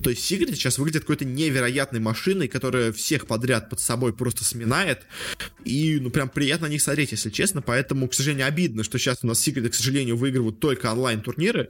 [0.01, 5.03] То есть Secret сейчас выглядит какой-то невероятной машиной, которая всех подряд под собой просто сминает.
[5.63, 7.61] И, ну, прям приятно на них смотреть, если честно.
[7.61, 11.69] Поэтому, к сожалению, обидно, что сейчас у нас Secret, к сожалению, выигрывают только онлайн-турниры.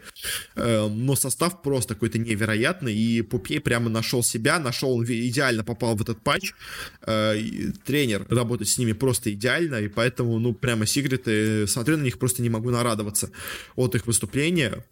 [0.55, 2.95] Э, но состав просто какой-то невероятный.
[2.95, 6.53] И Пупей прямо нашел себя, нашел, он идеально попал в этот патч.
[7.01, 7.39] Э,
[7.85, 9.75] тренер работает с ними просто идеально.
[9.75, 13.31] И поэтому, ну, прямо Secret, смотрю на них, просто не могу нарадоваться
[13.75, 14.83] от их выступления.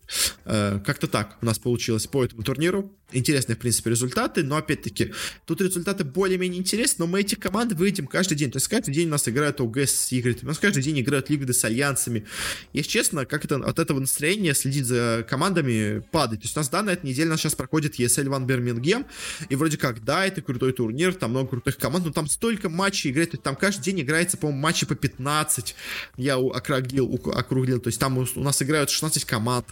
[0.46, 5.14] Э, как-то так у нас получилось по этому турниру интересные, в принципе, результаты, но, опять-таки,
[5.46, 9.08] тут результаты более-менее интересны, но мы эти команды выйдем каждый день, то есть каждый день
[9.08, 12.26] у нас играют ОГ с играми, у нас каждый день играют лиги с альянсами.
[12.74, 16.42] Если честно, как это от этого настроения следить за командами падает.
[16.42, 19.06] То есть у нас, да, на этой неделе у нас сейчас проходит ESL Ван Бирмингем,
[19.50, 23.12] и вроде как, да, это крутой турнир, там много крутых команд, но там столько матчей
[23.12, 25.76] играет, там каждый день играется, по-моему, матчи по 15,
[26.18, 29.66] я округлил, округлил, то есть там у нас играют 16 команд,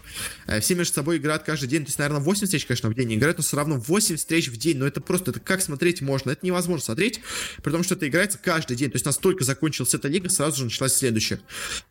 [0.47, 3.13] э, все между собой играют каждый день, то есть, наверное, 8 встреч, конечно, в день
[3.13, 6.31] играют, но все равно 8 встреч в день, но это просто, это как смотреть можно,
[6.31, 7.21] это невозможно смотреть,
[7.63, 10.63] при том, что это играется каждый день, то есть настолько закончилась эта лига, сразу же
[10.65, 11.41] началась следующая.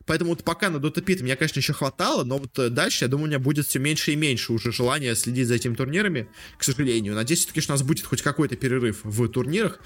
[0.07, 3.09] Поэтому вот пока на Dota Pit меня, конечно, еще хватало, но вот э, дальше, я
[3.09, 6.65] думаю, у меня будет все меньше и меньше уже желания следить за этими турнирами, к
[6.65, 7.15] сожалению.
[7.15, 9.81] Надеюсь, все-таки, у нас будет хоть какой-то перерыв в турнирах,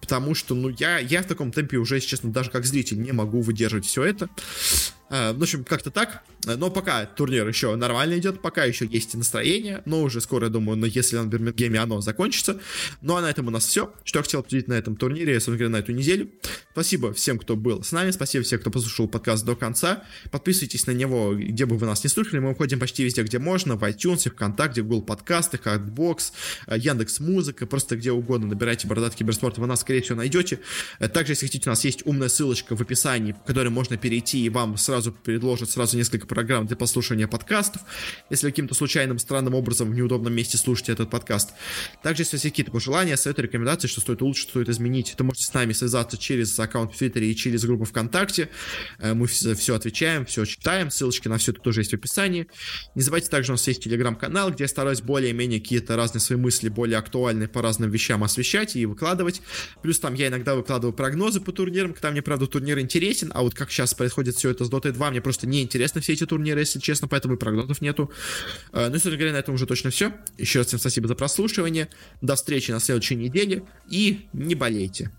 [0.00, 3.12] потому что, ну, я, я в таком темпе уже, если честно, даже как зритель не
[3.12, 4.28] могу выдерживать все это.
[5.10, 6.22] Э, в общем, как-то так.
[6.56, 10.78] Но пока турнир еще нормально идет, пока еще есть настроение, но уже скоро, я думаю,
[10.78, 12.60] но если на Бирмингеме оно закончится.
[13.00, 15.70] Ну а на этом у нас все, что я хотел обсудить на этом турнире, собственно
[15.70, 16.30] на эту неделю.
[16.72, 20.04] Спасибо всем, кто был с нами, спасибо всем, кто послушал подкаст до конца.
[20.30, 23.76] Подписывайтесь на него, где бы вы нас не слушали, мы уходим почти везде, где можно,
[23.76, 26.32] в iTunes, ВКонтакте, Google подкастах, Artbox,
[26.76, 30.60] Яндекс Музыка, просто где угодно набирайте Бородат Киберспорт, вы нас, скорее всего, найдете.
[31.12, 34.48] Также, если хотите, у нас есть умная ссылочка в описании, по которой можно перейти и
[34.48, 37.82] вам сразу предложит сразу несколько программ для послушания подкастов,
[38.30, 41.50] если каким-то случайным, странным образом в неудобном месте слушаете этот подкаст.
[42.00, 45.46] Также, если есть какие-то пожелания, советы, рекомендации, что стоит улучшить, что стоит изменить, то можете
[45.46, 48.50] с нами связаться через аккаунт в Твиттере и через группу ВКонтакте.
[49.00, 52.46] Э, мы все, отвечаем, все читаем, ссылочки на все это тоже есть в описании.
[52.94, 56.68] Не забывайте также, у нас есть телеграм-канал, где я стараюсь более-менее какие-то разные свои мысли,
[56.68, 59.42] более актуальные по разным вещам освещать и выкладывать.
[59.82, 63.56] Плюс там я иногда выкладываю прогнозы по турнирам, когда мне, правда, турнир интересен, а вот
[63.56, 66.60] как сейчас происходит все это с Dota 2, мне просто не интересны все эти турниры,
[66.60, 68.12] если честно, поэтому и прогнозов нету.
[68.72, 70.12] Э, ну и, собственно говоря, на этом уже точно все.
[70.36, 71.88] Еще раз всем спасибо за прослушивание.
[72.20, 75.10] До встречи на следующей неделе и не болейте.